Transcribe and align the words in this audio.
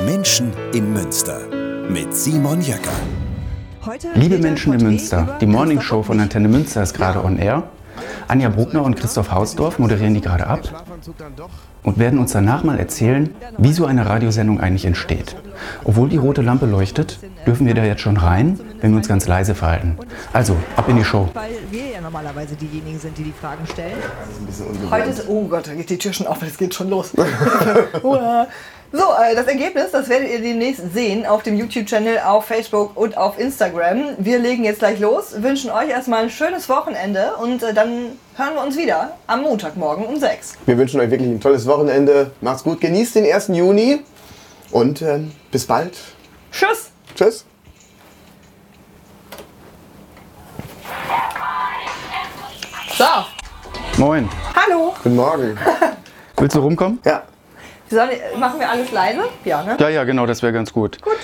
Menschen 0.00 0.52
in 0.74 0.92
Münster 0.92 1.40
mit 1.88 2.14
Simon 2.14 2.60
Jäcker. 2.60 2.90
Liebe 4.14 4.38
Menschen 4.38 4.74
in 4.74 4.82
Münster, 4.82 5.38
die 5.40 5.46
Morning 5.46 5.80
Show 5.80 6.02
von 6.02 6.18
Antenne 6.20 6.48
Münster 6.48 6.82
ist 6.82 6.94
gerade 6.94 7.24
on 7.24 7.38
air. 7.38 7.62
Anja 8.26 8.48
Bruckner 8.48 8.82
und 8.82 8.96
Christoph 8.96 9.30
Hausdorf 9.30 9.78
moderieren 9.78 10.12
die 10.12 10.20
gerade 10.20 10.46
ab 10.46 10.60
und 11.84 11.98
werden 11.98 12.18
uns 12.18 12.32
danach 12.32 12.64
mal 12.64 12.78
erzählen, 12.78 13.34
wie 13.56 13.72
so 13.72 13.86
eine 13.86 14.06
Radiosendung 14.06 14.60
eigentlich 14.60 14.84
entsteht. 14.84 15.36
Obwohl 15.84 16.08
die 16.08 16.16
rote 16.16 16.42
Lampe 16.42 16.66
leuchtet, 16.66 17.20
dürfen 17.46 17.66
wir 17.66 17.74
da 17.74 17.84
jetzt 17.84 18.00
schon 18.00 18.16
rein, 18.16 18.58
wenn 18.80 18.90
wir 18.90 18.96
uns 18.96 19.08
ganz 19.08 19.26
leise 19.28 19.54
verhalten. 19.54 19.96
Also, 20.32 20.56
ab 20.76 20.88
in 20.88 20.96
die 20.96 21.04
Show. 21.04 21.28
Weil 21.34 21.52
wir 21.70 21.86
ja 21.86 22.00
normalerweise 22.00 22.56
diejenigen 22.56 22.98
sind, 22.98 23.16
die 23.16 23.24
die 23.24 23.32
Fragen 23.32 23.66
stellen. 23.66 23.96
Heute 24.90 24.90
Heute 24.90 25.10
ist, 25.10 25.28
oh 25.28 25.46
Gott, 25.46 25.68
da 25.68 25.74
geht 25.74 25.88
die 25.88 25.98
Tür 25.98 26.12
schon 26.12 26.26
auf, 26.26 26.42
es 26.42 26.58
geht 26.58 26.74
schon 26.74 26.90
los. 26.90 27.12
So, 28.96 29.02
äh, 29.20 29.34
das 29.34 29.48
Ergebnis, 29.48 29.90
das 29.90 30.08
werdet 30.08 30.30
ihr 30.30 30.40
demnächst 30.40 30.94
sehen 30.94 31.26
auf 31.26 31.42
dem 31.42 31.56
YouTube-Channel, 31.56 32.20
auf 32.20 32.44
Facebook 32.44 32.96
und 32.96 33.16
auf 33.16 33.40
Instagram. 33.40 34.14
Wir 34.18 34.38
legen 34.38 34.62
jetzt 34.62 34.78
gleich 34.78 35.00
los, 35.00 35.42
wünschen 35.42 35.72
euch 35.72 35.88
erstmal 35.88 36.22
ein 36.22 36.30
schönes 36.30 36.68
Wochenende 36.68 37.34
und 37.42 37.64
äh, 37.64 37.74
dann 37.74 38.16
hören 38.36 38.54
wir 38.54 38.62
uns 38.62 38.76
wieder 38.78 39.16
am 39.26 39.42
Montagmorgen 39.42 40.06
um 40.06 40.16
6. 40.16 40.58
Wir 40.66 40.78
wünschen 40.78 41.00
euch 41.00 41.10
wirklich 41.10 41.28
ein 41.28 41.40
tolles 41.40 41.66
Wochenende. 41.66 42.30
Macht's 42.40 42.62
gut, 42.62 42.80
genießt 42.80 43.16
den 43.16 43.24
1. 43.24 43.48
Juni 43.48 43.98
und 44.70 45.02
ähm, 45.02 45.32
bis 45.50 45.66
bald. 45.66 45.98
Tschüss! 46.52 46.92
Tschüss. 47.16 47.44
So, 52.96 53.04
Moin. 53.98 54.28
hallo! 54.54 54.94
Guten 55.02 55.16
Morgen. 55.16 55.58
Willst 56.36 56.54
du 56.54 56.60
rumkommen? 56.60 57.00
Ja, 57.04 57.24
Sollen, 57.94 58.10
machen 58.38 58.60
wir 58.60 58.68
alles 58.68 58.90
leise? 58.92 59.22
Ja, 59.44 59.62
ne? 59.62 59.76
Ja, 59.78 59.88
ja, 59.88 60.04
genau, 60.04 60.26
das 60.26 60.42
wäre 60.42 60.52
ganz 60.52 60.72
gut. 60.72 61.00
Gut. 61.02 61.16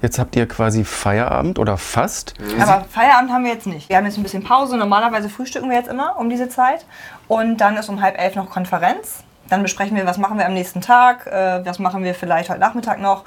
Jetzt 0.00 0.18
habt 0.20 0.36
ihr 0.36 0.46
quasi 0.46 0.84
Feierabend 0.84 1.58
oder 1.58 1.76
fast. 1.76 2.34
Aber 2.60 2.84
Feierabend 2.88 3.32
haben 3.32 3.44
wir 3.44 3.52
jetzt 3.52 3.66
nicht. 3.66 3.88
Wir 3.88 3.96
haben 3.96 4.04
jetzt 4.06 4.16
ein 4.16 4.22
bisschen 4.22 4.44
Pause. 4.44 4.76
Normalerweise 4.76 5.28
frühstücken 5.28 5.68
wir 5.68 5.76
jetzt 5.76 5.88
immer 5.88 6.16
um 6.18 6.30
diese 6.30 6.48
Zeit. 6.48 6.86
Und 7.26 7.56
dann 7.58 7.76
ist 7.76 7.88
um 7.88 8.00
halb 8.00 8.16
elf 8.16 8.36
noch 8.36 8.48
Konferenz. 8.48 9.24
Dann 9.48 9.62
besprechen 9.62 9.96
wir, 9.96 10.06
was 10.06 10.16
machen 10.18 10.38
wir 10.38 10.46
am 10.46 10.54
nächsten 10.54 10.80
Tag, 10.82 11.26
äh, 11.26 11.64
was 11.64 11.78
machen 11.80 12.04
wir 12.04 12.14
vielleicht 12.14 12.48
heute 12.48 12.60
Nachmittag 12.60 13.00
noch. 13.00 13.24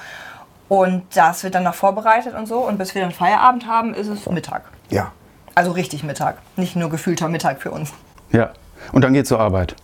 Und 0.69 1.03
das 1.13 1.43
wird 1.43 1.55
dann 1.55 1.63
noch 1.63 1.75
vorbereitet 1.75 2.33
und 2.35 2.45
so. 2.47 2.59
Und 2.59 2.77
bis 2.77 2.95
wir 2.95 3.01
dann 3.01 3.11
Feierabend 3.11 3.67
haben, 3.67 3.93
ist 3.93 4.07
es 4.07 4.25
Mittag. 4.29 4.63
ja. 4.89 5.11
Also 5.53 5.71
richtig 5.71 6.05
Mittag. 6.05 6.37
Nicht 6.55 6.77
nur 6.77 6.89
gefühlter 6.89 7.27
Mittag 7.27 7.61
für 7.61 7.71
uns. 7.71 7.91
Ja. 8.31 8.51
Und 8.93 9.03
dann 9.03 9.11
geht's 9.11 9.27
zur 9.27 9.41
Arbeit. 9.41 9.75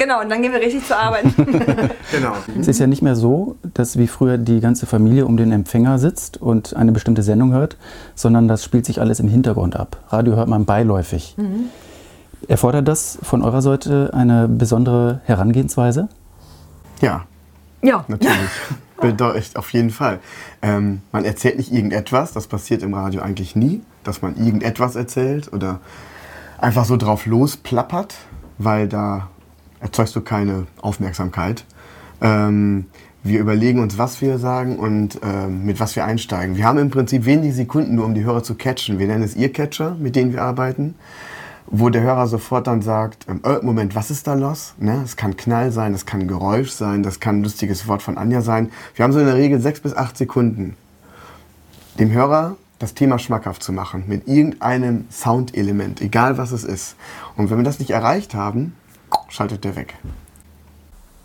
Genau, 0.00 0.22
und 0.22 0.30
dann 0.30 0.40
gehen 0.40 0.50
wir 0.50 0.60
richtig 0.60 0.86
zur 0.86 0.96
Arbeit. 0.96 1.26
Genau. 2.10 2.32
Es 2.58 2.66
ist 2.66 2.80
ja 2.80 2.86
nicht 2.86 3.02
mehr 3.02 3.14
so, 3.14 3.56
dass 3.74 3.98
wie 3.98 4.06
früher 4.06 4.38
die 4.38 4.60
ganze 4.60 4.86
Familie 4.86 5.26
um 5.26 5.36
den 5.36 5.52
Empfänger 5.52 5.98
sitzt 5.98 6.40
und 6.40 6.74
eine 6.74 6.90
bestimmte 6.90 7.22
Sendung 7.22 7.52
hört, 7.52 7.76
sondern 8.14 8.48
das 8.48 8.64
spielt 8.64 8.86
sich 8.86 9.00
alles 9.00 9.20
im 9.20 9.28
Hintergrund 9.28 9.76
ab. 9.76 9.98
Radio 10.08 10.36
hört 10.36 10.48
man 10.48 10.64
beiläufig. 10.64 11.36
Erfordert 12.48 12.88
das 12.88 13.18
von 13.22 13.42
eurer 13.42 13.60
Seite 13.60 14.10
eine 14.14 14.48
besondere 14.48 15.20
Herangehensweise? 15.24 16.08
Ja, 17.00 17.26
ja. 17.82 18.04
natürlich. 18.08 18.34
Bedeutet 19.00 19.56
auf 19.56 19.72
jeden 19.72 19.90
Fall. 19.90 20.18
Ähm, 20.62 21.02
man 21.12 21.24
erzählt 21.24 21.58
nicht 21.58 21.72
irgendetwas, 21.72 22.32
das 22.32 22.46
passiert 22.46 22.82
im 22.82 22.94
Radio 22.94 23.20
eigentlich 23.20 23.54
nie, 23.54 23.82
dass 24.02 24.22
man 24.22 24.36
irgendetwas 24.36 24.96
erzählt 24.96 25.52
oder 25.52 25.80
einfach 26.58 26.86
so 26.86 26.96
drauf 26.96 27.26
losplappert, 27.26 28.14
weil 28.58 28.88
da 28.88 29.28
erzeugst 29.80 30.14
du 30.16 30.20
keine 30.20 30.66
Aufmerksamkeit. 30.80 31.64
Ähm, 32.20 32.86
wir 33.22 33.40
überlegen 33.40 33.80
uns, 33.80 33.98
was 33.98 34.20
wir 34.22 34.38
sagen 34.38 34.78
und 34.78 35.20
ähm, 35.22 35.64
mit 35.64 35.78
was 35.80 35.94
wir 35.94 36.04
einsteigen. 36.04 36.56
Wir 36.56 36.64
haben 36.64 36.78
im 36.78 36.90
Prinzip 36.90 37.26
wenige 37.26 37.52
Sekunden 37.52 37.96
nur, 37.96 38.06
um 38.06 38.14
die 38.14 38.24
Hörer 38.24 38.42
zu 38.42 38.54
catchen. 38.54 38.98
Wir 38.98 39.06
nennen 39.06 39.22
es 39.22 39.36
Ear-Catcher, 39.36 39.96
mit 39.98 40.16
denen 40.16 40.32
wir 40.32 40.42
arbeiten 40.42 40.94
wo 41.70 41.88
der 41.88 42.02
Hörer 42.02 42.26
sofort 42.26 42.66
dann 42.66 42.82
sagt, 42.82 43.26
ähm, 43.28 43.40
äh, 43.44 43.64
Moment, 43.64 43.94
was 43.94 44.10
ist 44.10 44.26
da 44.26 44.34
los? 44.34 44.74
Ne? 44.78 45.02
Es 45.04 45.16
kann 45.16 45.36
Knall 45.36 45.70
sein, 45.70 45.94
es 45.94 46.04
kann 46.04 46.26
Geräusch 46.26 46.70
sein, 46.70 47.02
das 47.02 47.20
kann 47.20 47.38
ein 47.38 47.42
lustiges 47.44 47.86
Wort 47.86 48.02
von 48.02 48.18
Anja 48.18 48.42
sein. 48.42 48.70
Wir 48.94 49.04
haben 49.04 49.12
so 49.12 49.20
in 49.20 49.26
der 49.26 49.36
Regel 49.36 49.60
sechs 49.60 49.80
bis 49.80 49.94
acht 49.94 50.16
Sekunden, 50.16 50.76
dem 51.98 52.10
Hörer 52.10 52.56
das 52.80 52.94
Thema 52.94 53.18
schmackhaft 53.18 53.62
zu 53.62 53.72
machen 53.72 54.04
mit 54.06 54.26
irgendeinem 54.26 55.04
Soundelement, 55.10 56.00
egal 56.00 56.38
was 56.38 56.50
es 56.50 56.64
ist. 56.64 56.96
Und 57.36 57.50
wenn 57.50 57.58
wir 57.58 57.64
das 57.64 57.78
nicht 57.78 57.90
erreicht 57.90 58.34
haben, 58.34 58.74
schaltet 59.28 59.64
der 59.64 59.76
weg. 59.76 59.94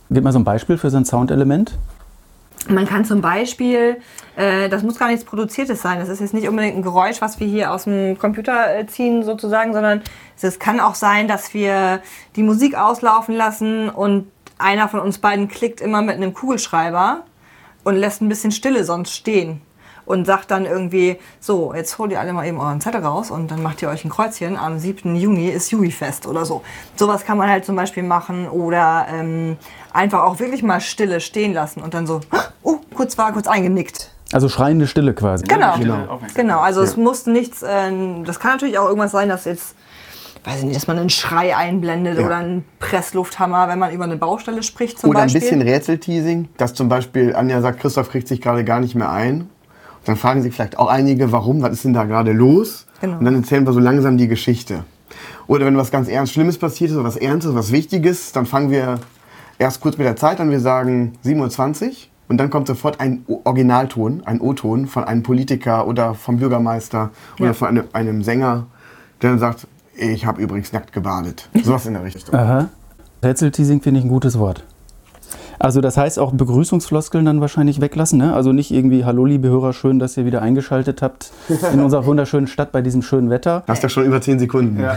Gib 0.10 0.24
mal 0.24 0.32
so 0.32 0.40
ein 0.40 0.44
Beispiel 0.44 0.78
für 0.78 0.90
so 0.90 0.98
ein 0.98 1.06
Soundelement. 1.06 1.78
Man 2.68 2.88
kann 2.88 3.06
zum 3.06 3.22
Beispiel, 3.22 3.98
äh, 4.36 4.70
das 4.70 4.82
muss 4.82 4.98
gar 4.98 5.08
nichts 5.10 5.24
Produziertes 5.24 5.82
sein, 5.82 6.00
das 6.00 6.10
ist 6.10 6.20
jetzt 6.20 6.34
nicht 6.34 6.48
unbedingt 6.48 6.76
ein 6.78 6.82
Geräusch, 6.82 7.22
was 7.22 7.40
wir 7.40 7.48
hier 7.48 7.72
aus 7.72 7.84
dem 7.84 8.18
Computer 8.18 8.76
äh, 8.76 8.88
ziehen 8.88 9.24
sozusagen, 9.24 9.74
sondern 9.74 10.02
es 10.42 10.58
kann 10.58 10.80
auch 10.80 10.96
sein, 10.96 11.28
dass 11.28 11.54
wir 11.54 12.02
die 12.36 12.44
Musik 12.44 12.76
auslaufen 12.76 13.36
lassen 13.36 13.90
und 13.90 14.32
einer 14.58 14.88
von 14.90 15.00
uns 15.00 15.20
beiden 15.20 15.48
klickt 15.48 15.80
immer 15.80 16.02
mit 16.02 16.16
einem 16.16 16.34
Kugelschreiber 16.34 17.24
und 17.84 17.96
lässt 17.96 18.22
ein 18.22 18.30
bisschen 18.30 18.52
Stille 18.52 18.84
sonst 18.84 19.12
stehen 19.12 19.62
und 20.06 20.26
sagt 20.26 20.52
dann 20.52 20.66
irgendwie, 20.66 21.18
so, 21.40 21.74
jetzt 21.74 21.98
holt 21.98 22.12
ihr 22.12 22.20
alle 22.20 22.34
mal 22.34 22.46
eben 22.46 22.60
euren 22.60 22.80
Zettel 22.82 23.02
raus 23.04 23.32
und 23.32 23.50
dann 23.52 23.62
macht 23.64 23.82
ihr 23.82 23.90
euch 23.90 24.06
ein 24.06 24.10
Kreuzchen, 24.10 24.58
am 24.58 24.78
7. 24.80 25.16
Juni 25.16 25.48
ist 25.50 25.72
Juli-Fest 25.72 26.28
oder 26.28 26.46
so. 26.46 26.62
Sowas 26.96 27.26
kann 27.26 27.38
man 27.38 27.50
halt 27.50 27.66
zum 27.66 27.76
Beispiel 27.76 28.04
machen 28.04 28.48
oder 28.48 29.08
ähm, 29.12 29.58
einfach 29.94 30.24
auch 30.24 30.40
wirklich 30.40 30.62
mal 30.64 30.80
Stille 30.82 31.20
stehen 31.22 31.54
lassen 31.54 31.82
und 31.82 31.94
dann 31.94 32.06
so, 32.08 32.22
oh, 32.64 32.76
kurz 32.96 33.18
war, 33.18 33.34
kurz 33.34 33.48
eingenickt. 33.48 34.12
Also 34.32 34.50
schreiende 34.50 34.88
Stille 34.88 35.14
quasi. 35.14 35.46
Genau, 35.46 35.78
Genau. 35.78 36.20
genau. 36.34 36.60
Also 36.60 36.82
es 36.82 36.98
muss 36.98 37.26
nichts, 37.28 37.62
äh, 37.64 37.92
das 38.26 38.40
kann 38.40 38.52
natürlich 38.54 38.78
auch 38.80 38.88
irgendwas 38.88 39.12
sein, 39.12 39.30
dass 39.30 39.46
jetzt, 39.46 39.76
weiß 40.44 40.60
ich 40.60 40.64
nicht, 40.66 40.76
dass 40.76 40.88
man 40.88 40.98
einen 40.98 41.10
Schrei 41.12 41.56
einblendet 41.56 42.18
Ja. 42.20 42.26
oder 42.26 42.38
einen 42.38 42.66
Presslufthammer, 42.80 43.68
wenn 43.68 43.78
man 43.80 43.92
über 43.92 44.04
eine 44.06 44.18
Baustelle 44.18 44.64
spricht 44.64 45.00
zum 45.00 45.10
Oder 45.12 45.20
ein 45.20 45.26
Beispiel. 45.26 45.42
bisschen 45.42 45.62
Rätselteasing, 45.62 46.50
dass 46.58 46.74
zum 46.74 46.90
Beispiel 46.90 47.36
Anja 47.36 47.62
sagt, 47.62 47.80
Christoph 47.80 48.10
kriegt 48.10 48.28
sich 48.28 48.42
gerade 48.42 48.64
gar 48.64 48.80
nicht 48.80 48.96
mehr 48.96 49.12
ein. 49.12 49.50
Dann 50.06 50.16
fragen 50.16 50.42
sich 50.44 50.54
vielleicht 50.54 50.78
auch 50.78 50.88
einige, 50.88 51.32
warum, 51.32 51.62
was 51.62 51.74
ist 51.74 51.86
denn 51.86 51.94
da 51.94 52.04
gerade 52.06 52.32
los? 52.32 52.86
Genau. 53.02 53.18
Und 53.18 53.26
dann 53.26 53.36
erzählen 53.36 53.66
wir 53.66 53.74
so 53.74 53.80
langsam 53.80 54.18
die 54.18 54.28
Geschichte. 54.28 54.84
Oder 55.48 55.66
wenn 55.66 55.78
was 55.78 55.92
ganz 55.92 56.08
ernst 56.08 56.34
Schlimmes 56.34 56.58
passiert 56.58 56.92
ist 56.92 56.96
oder 56.98 57.06
was 57.06 57.18
Ernstes, 57.18 57.54
was 57.54 57.72
Wichtiges, 57.72 58.32
dann 58.32 58.46
fangen 58.46 58.72
wir 58.72 59.00
erst 59.60 59.82
kurz 59.82 59.98
mit 59.98 60.06
der 60.08 60.16
Zeit 60.16 60.40
an. 60.40 60.50
Wir 60.52 60.60
sagen 60.60 61.14
7.20 61.26 61.84
Uhr 61.88 61.92
und 62.28 62.38
dann 62.38 62.50
kommt 62.50 62.68
sofort 62.68 63.00
ein 63.00 63.24
Originalton, 63.44 64.24
ein 64.26 64.42
O-Ton 64.42 64.88
von 64.88 65.04
einem 65.04 65.24
Politiker 65.24 65.88
oder 65.88 66.14
vom 66.16 66.38
Bürgermeister 66.38 67.12
oder 67.38 67.48
Ja. 67.48 67.54
von 67.54 67.68
einem, 67.68 67.84
einem 67.94 68.24
Sänger, 68.24 68.66
der 69.22 69.32
dann 69.32 69.40
sagt, 69.40 69.68
ich 69.96 70.26
habe 70.26 70.42
übrigens 70.42 70.74
nackt 70.74 70.92
gebadet. 70.92 71.50
Sowas 71.64 71.86
in 71.86 71.94
der 71.94 72.04
Richtung. 72.04 72.36
Aha. 72.36 72.70
Rätselteasing 73.24 73.82
finde 73.82 74.00
ich 74.00 74.06
ein 74.06 74.10
gutes 74.10 74.38
Wort. 74.38 74.64
Also 75.60 75.82
das 75.82 75.98
heißt 75.98 76.20
auch 76.20 76.34
Begrüßungsfloskeln 76.34 77.26
dann 77.26 77.42
wahrscheinlich 77.42 77.82
weglassen, 77.82 78.20
ne? 78.20 78.34
Also 78.34 78.52
nicht 78.52 78.72
irgendwie 78.72 79.06
Hallo 79.06 79.26
liebe 79.26 79.48
Hörer, 79.48 79.74
schön, 79.74 80.00
dass 80.00 80.18
ihr 80.18 80.26
wieder 80.26 80.42
eingeschaltet 80.42 81.02
habt 81.02 81.32
in 81.72 81.80
unserer 81.80 82.06
wunderschönen 82.06 82.48
Stadt 82.48 82.72
bei 82.72 82.82
diesem 82.82 83.02
schönen 83.02 83.30
Wetter. 83.30 83.64
Hast 83.68 83.84
ja 83.84 83.90
schon 83.90 84.06
über 84.06 84.22
10 84.22 84.40
Sekunden. 84.40 84.80
ja. 84.82 84.96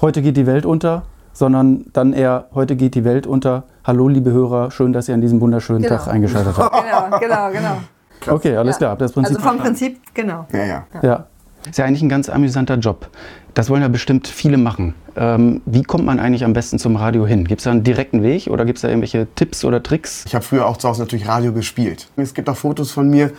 Heute 0.00 0.22
geht 0.22 0.36
die 0.36 0.46
Welt 0.46 0.64
unter, 0.66 1.02
sondern 1.32 1.86
dann 1.92 2.12
eher 2.12 2.46
heute 2.54 2.76
geht 2.76 2.94
die 2.94 3.04
Welt 3.04 3.26
unter. 3.26 3.64
Hallo 3.84 4.08
liebe 4.08 4.30
Hörer, 4.30 4.70
schön, 4.70 4.92
dass 4.92 5.08
ihr 5.08 5.14
an 5.14 5.20
diesem 5.20 5.40
wunderschönen 5.40 5.82
Genau. 5.82 5.96
Tag 5.96 6.08
eingeschaltet 6.08 6.56
habt. 6.56 6.74
genau, 7.18 7.18
genau, 7.18 7.50
genau. 7.50 8.34
Okay, 8.34 8.56
alles 8.56 8.76
klar, 8.78 8.90
habt 8.90 9.02
ihr 9.02 9.06
das 9.06 9.12
Prinzip 9.12 9.36
Also 9.36 9.48
vom? 9.48 9.58
Prinzip, 9.58 9.98
genau. 10.14 10.46
Ja, 10.52 10.64
ja. 10.64 10.84
Ja. 11.02 11.24
Ist 11.68 11.78
ja 11.78 11.84
eigentlich 11.84 12.02
ein 12.02 12.08
ganz 12.08 12.28
amüsanter 12.28 12.76
Job. 12.76 13.08
Das 13.54 13.68
wollen 13.68 13.82
ja 13.82 13.88
bestimmt 13.88 14.28
viele 14.28 14.56
machen. 14.56 14.94
Ähm, 15.16 15.62
wie 15.66 15.82
kommt 15.82 16.04
man 16.04 16.18
eigentlich 16.20 16.44
am 16.44 16.52
besten 16.52 16.78
zum 16.78 16.96
Radio 16.96 17.26
hin? 17.26 17.46
Gibt 17.46 17.60
es 17.60 17.64
da 17.64 17.70
einen 17.70 17.84
direkten 17.84 18.22
Weg 18.22 18.46
oder 18.48 18.64
gibt 18.64 18.78
es 18.78 18.82
da 18.82 18.88
irgendwelche 18.88 19.26
Tipps 19.34 19.64
oder 19.64 19.82
Tricks? 19.82 20.24
Ich 20.26 20.34
habe 20.34 20.44
früher 20.44 20.66
auch 20.66 20.76
zu 20.76 20.88
Hause 20.88 21.02
natürlich 21.02 21.26
Radio 21.28 21.52
gespielt. 21.52 22.08
Es 22.16 22.34
gibt 22.34 22.48
auch 22.48 22.56
Fotos 22.56 22.90
von 22.92 23.08
mir, 23.08 23.32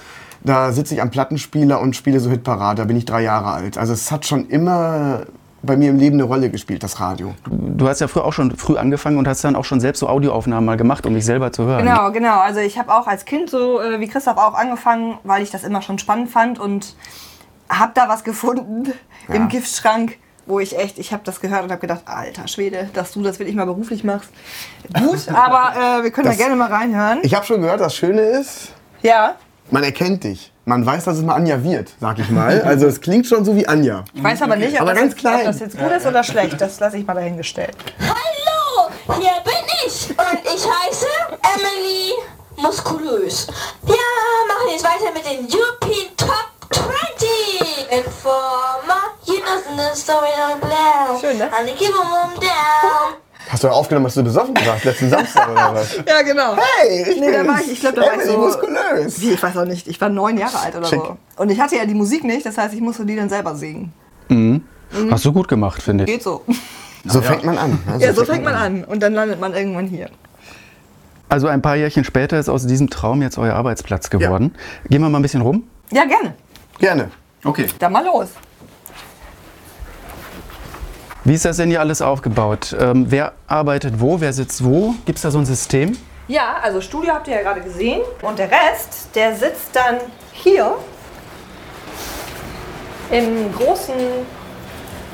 da 0.44 0.72
sitze 0.72 0.94
ich 0.96 1.02
am 1.02 1.10
Plattenspieler 1.12 1.80
und 1.80 1.96
spiele 1.96 2.20
so 2.20 2.30
Hitparade. 2.30 2.82
Da 2.82 2.86
bin 2.86 2.98
ich 2.98 3.06
drei 3.06 3.22
Jahre 3.22 3.52
alt. 3.52 3.78
Also 3.78 3.94
es 3.94 4.12
hat 4.12 4.26
schon 4.26 4.48
immer 4.50 5.22
bei 5.64 5.78
mir 5.78 5.92
im 5.92 5.98
Leben 5.98 6.16
eine 6.16 6.24
Rolle 6.24 6.50
gespielt, 6.50 6.82
das 6.82 7.00
Radio. 7.00 7.36
Du 7.48 7.88
hast 7.88 8.02
ja 8.02 8.08
früher 8.08 8.26
auch 8.26 8.34
schon 8.34 8.50
früh 8.58 8.78
angefangen 8.78 9.18
und 9.18 9.28
hast 9.28 9.44
dann 9.44 9.56
auch 9.56 9.66
schon 9.66 9.80
selbst 9.80 10.00
so 10.00 10.10
Audioaufnahmen 10.10 10.66
mal 10.66 10.78
gemacht, 10.78 11.06
um 11.06 11.14
dich 11.14 11.24
selber 11.26 11.52
zu 11.52 11.66
hören. 11.66 11.86
Genau, 11.86 12.12
genau. 12.12 12.40
Also 12.40 12.60
ich 12.62 12.80
habe 12.80 12.92
auch 12.92 13.06
als 13.06 13.26
Kind 13.26 13.52
so 13.52 13.80
äh, 13.80 14.00
wie 14.00 14.08
Christoph 14.08 14.38
auch 14.38 14.56
angefangen, 14.56 15.20
weil 15.24 15.44
ich 15.44 15.52
das 15.52 15.64
immer 15.64 15.84
schon 15.84 16.00
spannend 16.00 16.30
fand 16.32 16.58
und 16.58 16.96
habe 17.70 17.92
da 17.94 18.10
was 18.10 18.24
gefunden 18.24 18.92
Ja. 19.30 19.36
im 19.36 19.48
Giftschrank, 19.50 20.18
wo 20.46 20.60
ich 20.60 20.78
echt, 20.78 20.98
ich 21.00 21.14
habe 21.14 21.24
das 21.26 21.40
gehört 21.40 21.64
und 21.64 21.72
habe 21.72 21.82
gedacht, 21.82 22.02
alter 22.06 22.48
Schwede, 22.48 22.90
dass 22.94 23.12
du 23.14 23.22
das 23.24 23.40
wirklich 23.40 23.56
mal 23.56 23.66
beruflich 23.66 24.04
machst. 24.04 24.30
Gut, 24.98 25.28
aber 25.34 26.00
äh, 26.00 26.04
wir 26.04 26.12
können 26.12 26.28
Das- 26.28 26.38
da 26.38 26.44
gerne 26.44 26.56
mal 26.56 26.72
reinhören. 26.72 27.20
Ich 27.24 27.34
habe 27.36 27.46
schon 27.46 27.62
gehört, 27.62 27.80
das 27.82 27.96
Schöne 27.96 28.22
ist, 28.22 28.70
Ja, 29.02 29.36
man 29.70 29.84
erkennt 29.84 30.24
dich. 30.24 30.52
Man 30.66 30.86
weiß, 30.86 31.06
dass 31.06 31.18
es 31.18 31.24
mal 31.24 31.36
Anja 31.36 31.64
wird, 31.64 31.92
sag 32.00 32.20
ich 32.20 32.30
mal. 32.30 32.62
Also 32.66 32.86
es 32.88 33.02
klingt 33.02 33.26
schon 33.26 33.44
so 33.46 33.56
wie 33.56 33.68
Anja. 33.68 34.04
ich 34.14 34.24
weiß 34.24 34.42
aber 34.44 34.56
nicht, 34.56 34.76
ob, 34.76 34.82
Aber 34.82 34.92
das, 34.92 35.00
ganz 35.02 35.12
jetzt, 35.14 35.20
klein. 35.20 35.40
ob 35.40 35.46
das 35.46 35.60
jetzt 35.60 35.78
gut 35.80 35.92
ist 35.92 36.06
oder 36.06 36.24
schlecht. 36.24 36.62
Das 36.62 36.80
lasse 36.80 36.98
ich 36.98 37.06
mal 37.08 37.14
dahingestellt. 37.16 37.76
Hallo, 38.00 38.90
hier 39.20 39.32
bin 39.44 39.54
ich 39.88 40.10
und 40.10 40.40
ich 40.44 40.66
heiße 40.68 41.08
Emily 41.56 42.12
Muskulös. 42.58 43.48
Ja, 43.88 43.96
machen 44.48 44.70
jetzt 44.72 44.84
weiter 44.84 45.12
mit 45.14 45.26
den 45.26 45.48
European 45.52 46.16
Top 46.16 46.52
20. 46.70 47.92
Informer, 47.92 48.81
you 48.81 48.81
Schön, 51.20 51.38
ne? 51.38 51.50
Hast 53.50 53.64
du 53.64 53.68
aufgenommen, 53.70 54.06
hast 54.06 54.16
du 54.18 54.24
besoffen 54.24 54.56
warst 54.66 54.86
letzten 54.86 55.10
Samstag 55.10 55.50
oder 55.52 55.74
was? 55.74 55.98
Ja, 56.08 56.22
genau. 56.22 56.56
Hey, 56.56 57.12
ich 57.12 57.20
Nee, 57.20 57.32
da 57.32 57.46
war 57.46 57.60
ich, 57.60 57.72
ich 57.74 57.80
glaube, 57.82 58.00
da 58.00 58.08
war 58.08 58.16
ich 58.16 58.24
so. 58.24 58.38
muskulös. 58.38 59.20
Wie, 59.22 59.32
ich 59.32 59.44
weiß 59.44 59.58
auch 59.58 59.66
nicht. 59.66 59.88
Ich 59.88 60.00
war 60.00 60.10
neun 60.10 60.38
Jahre 60.38 60.60
alt 60.60 60.76
oder 60.76 60.88
Schick. 60.88 61.00
so. 61.00 61.18
Und 61.38 61.50
ich 61.50 61.60
hatte 61.60 61.76
ja 61.76 61.86
die 61.86 61.94
Musik 61.94 62.24
nicht, 62.24 62.46
das 62.46 62.58
heißt, 62.58 62.74
ich 62.74 62.82
musste 62.82 63.06
die 63.06 63.16
dann 63.16 63.30
selber 63.30 63.56
singen. 63.56 63.92
Hast 65.10 65.26
du 65.26 65.34
gut 65.34 65.48
gemacht, 65.48 65.82
finde 65.82 66.06
ich. 66.06 66.10
Geht 66.10 66.24
so. 66.24 66.44
So 67.06 67.22
fängt 67.22 67.44
man 67.44 67.58
an. 67.58 67.72
ne? 67.88 67.98
Ja, 68.00 68.14
so 68.14 68.24
fängt 68.24 68.44
man 68.44 68.54
an. 68.54 68.84
Und 68.84 69.02
dann 69.02 69.14
landet 69.14 69.40
man 69.40 69.54
irgendwann 69.54 69.88
hier. 69.88 70.10
Also 71.28 71.48
ein 71.48 71.62
paar 71.62 71.76
Jährchen 71.76 72.04
später 72.04 72.38
ist 72.40 72.48
aus 72.50 72.66
diesem 72.68 72.90
Traum 72.90 73.22
jetzt 73.22 73.38
euer 73.38 73.56
Arbeitsplatz 73.56 74.10
geworden. 74.10 74.54
Gehen 74.90 75.02
wir 75.02 75.10
mal 75.10 75.20
ein 75.20 75.24
bisschen 75.24 75.42
rum. 75.42 75.64
Ja, 75.92 76.06
gerne. 76.06 76.36
Gerne. 76.80 77.10
Okay. 77.44 77.68
Dann 77.80 77.92
mal 77.92 78.06
los. 78.06 78.30
Wie 81.32 81.36
ist 81.36 81.46
das 81.46 81.56
denn 81.56 81.70
hier 81.70 81.80
alles 81.80 82.02
aufgebaut? 82.02 82.76
Ähm, 82.78 83.06
wer 83.08 83.32
arbeitet 83.48 84.02
wo? 84.02 84.20
Wer 84.20 84.34
sitzt 84.34 84.66
wo? 84.66 84.96
Gibt 85.06 85.18
es 85.18 85.22
da 85.22 85.32
so 85.32 85.38
ein 85.38 85.46
System? 85.46 85.98
Ja, 86.28 86.58
also 86.62 86.82
Studio 86.82 87.14
habt 87.14 87.30
ihr 87.30 87.36
ja 87.36 87.42
gerade 87.42 87.62
gesehen. 87.62 88.02
Und 88.22 88.38
der 88.38 88.52
Rest, 88.52 89.16
der 89.16 89.34
sitzt 89.34 89.74
dann 89.74 89.96
hier 90.34 90.76
im 93.12 93.50
großen 93.54 93.96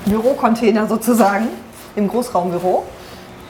Bürocontainer 0.06 0.88
sozusagen, 0.88 1.50
im 1.96 2.08
Großraumbüro. 2.08 2.84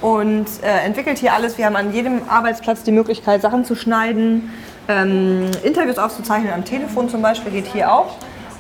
Und 0.02 0.48
äh, 0.62 0.86
entwickelt 0.86 1.20
hier 1.20 1.32
alles. 1.32 1.58
Wir 1.58 1.68
haben 1.68 1.78
an 1.78 1.94
jedem 1.94 2.20
Arbeitsplatz 2.28 2.84
die 2.84 2.92
Möglichkeit, 2.92 3.42
Sachen 3.42 3.64
zu 3.64 3.76
schneiden, 3.76 4.52
ähm, 4.90 5.52
Interviews 5.64 6.00
aufzuzeichnen, 6.00 6.52
am 6.52 6.66
Telefon 6.66 7.08
zum 7.08 7.22
Beispiel, 7.22 7.54
geht 7.54 7.68
hier 7.68 7.94
auch. 7.94 8.18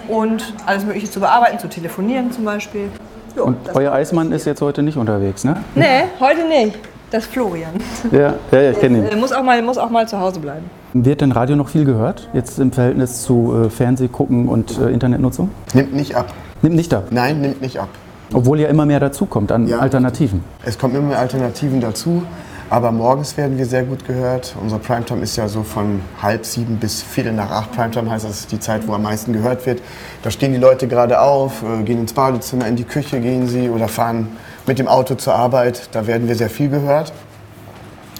Und 0.08 0.54
alles 0.66 0.86
Mögliche 0.86 1.12
zu 1.12 1.20
bearbeiten, 1.20 1.60
zu 1.60 1.68
telefonieren 1.68 2.32
zum 2.32 2.46
Beispiel. 2.46 2.90
Jo, 3.38 3.46
Und 3.46 3.58
euer 3.76 3.92
Eismann 3.94 4.32
ist 4.32 4.46
jetzt 4.46 4.62
heute 4.62 4.82
nicht 4.82 4.98
unterwegs, 4.98 5.44
ne? 5.44 5.58
Nee, 5.76 6.06
heute 6.20 6.48
nicht. 6.48 6.78
Das 7.12 7.24
ist 7.24 7.32
Florian. 7.32 7.72
Ja, 8.12 8.34
ja, 8.52 8.62
ja 8.62 8.72
ich 8.72 8.80
kenne 8.80 8.98
ihn. 8.98 9.06
Äh, 9.06 9.16
muss, 9.16 9.32
auch 9.32 9.44
mal, 9.44 9.62
muss 9.62 9.78
auch 9.78 9.90
mal 9.90 10.08
zu 10.08 10.20
Hause 10.20 10.40
bleiben. 10.40 10.66
Wird 10.94 11.22
denn 11.22 11.32
Radio 11.32 11.56
noch 11.56 11.70
viel 11.70 11.86
gehört? 11.86 12.28
Jetzt 12.34 12.60
im 12.60 12.72
Verhältnis 12.72 13.22
zu 13.22 13.66
äh, 13.66 13.70
Fernsehgucken 13.70 14.50
und 14.50 14.78
äh, 14.80 14.90
Internetnutzung? 14.90 15.52
Nimmt 15.74 15.94
nicht 15.94 16.16
ab. 16.16 16.34
Nimmt 16.62 16.76
nicht 16.76 16.94
ab. 16.94 17.06
Nein, 17.12 17.40
nimmt 17.42 17.62
nicht 17.62 17.80
ab. 17.80 17.90
Obwohl 18.34 18.60
ja 18.60 18.68
immer 18.68 18.86
mehr 18.86 19.00
dazukommt 19.00 19.52
an 19.54 19.68
Ja. 19.68 19.80
Alternativen. 19.80 20.44
Es 20.66 20.78
kommen 20.78 20.96
immer 20.96 21.10
mehr 21.10 21.20
Alternativen 21.20 21.80
dazu, 21.80 22.24
aber 22.70 22.92
morgens 22.92 23.38
werden 23.38 23.58
wir 23.58 23.66
sehr 23.66 23.84
gut 23.84 24.06
gehört. 24.06 24.56
Unser 24.62 24.80
Primetime 24.80 25.22
ist 25.22 25.36
ja 25.38 25.48
so 25.48 25.64
von 25.64 26.02
halb 26.22 26.46
sieben 26.46 26.78
bis 26.78 27.02
viertel 27.02 27.34
nach 27.34 27.50
acht. 27.50 27.72
Primetime 27.72 28.10
heißt, 28.10 28.26
das 28.26 28.42
ist 28.42 28.52
die 28.52 28.60
Zeit, 28.60 28.88
wo 28.88 28.94
am 28.94 29.04
meisten 29.04 29.34
gehört 29.34 29.66
wird. 29.66 29.82
Da 30.24 30.32
stehen 30.32 30.52
die 30.52 30.60
Leute 30.60 30.88
gerade 30.88 31.22
auf, 31.22 31.64
äh, 31.64 31.84
gehen 31.84 32.00
ins 32.00 32.14
Badezimmer, 32.14 32.68
in 32.68 32.76
die 32.76 32.84
Küche 32.84 33.20
gehen 33.22 33.48
sie 33.48 33.70
oder 33.70 33.88
fahren 33.88 34.30
mit 34.66 34.80
dem 34.80 34.88
Auto 34.88 35.16
zur 35.16 35.36
Arbeit. 35.36 35.90
Da 35.94 36.08
werden 36.08 36.28
wir 36.28 36.36
sehr 36.36 36.50
viel 36.50 36.70
gehört. 36.70 37.14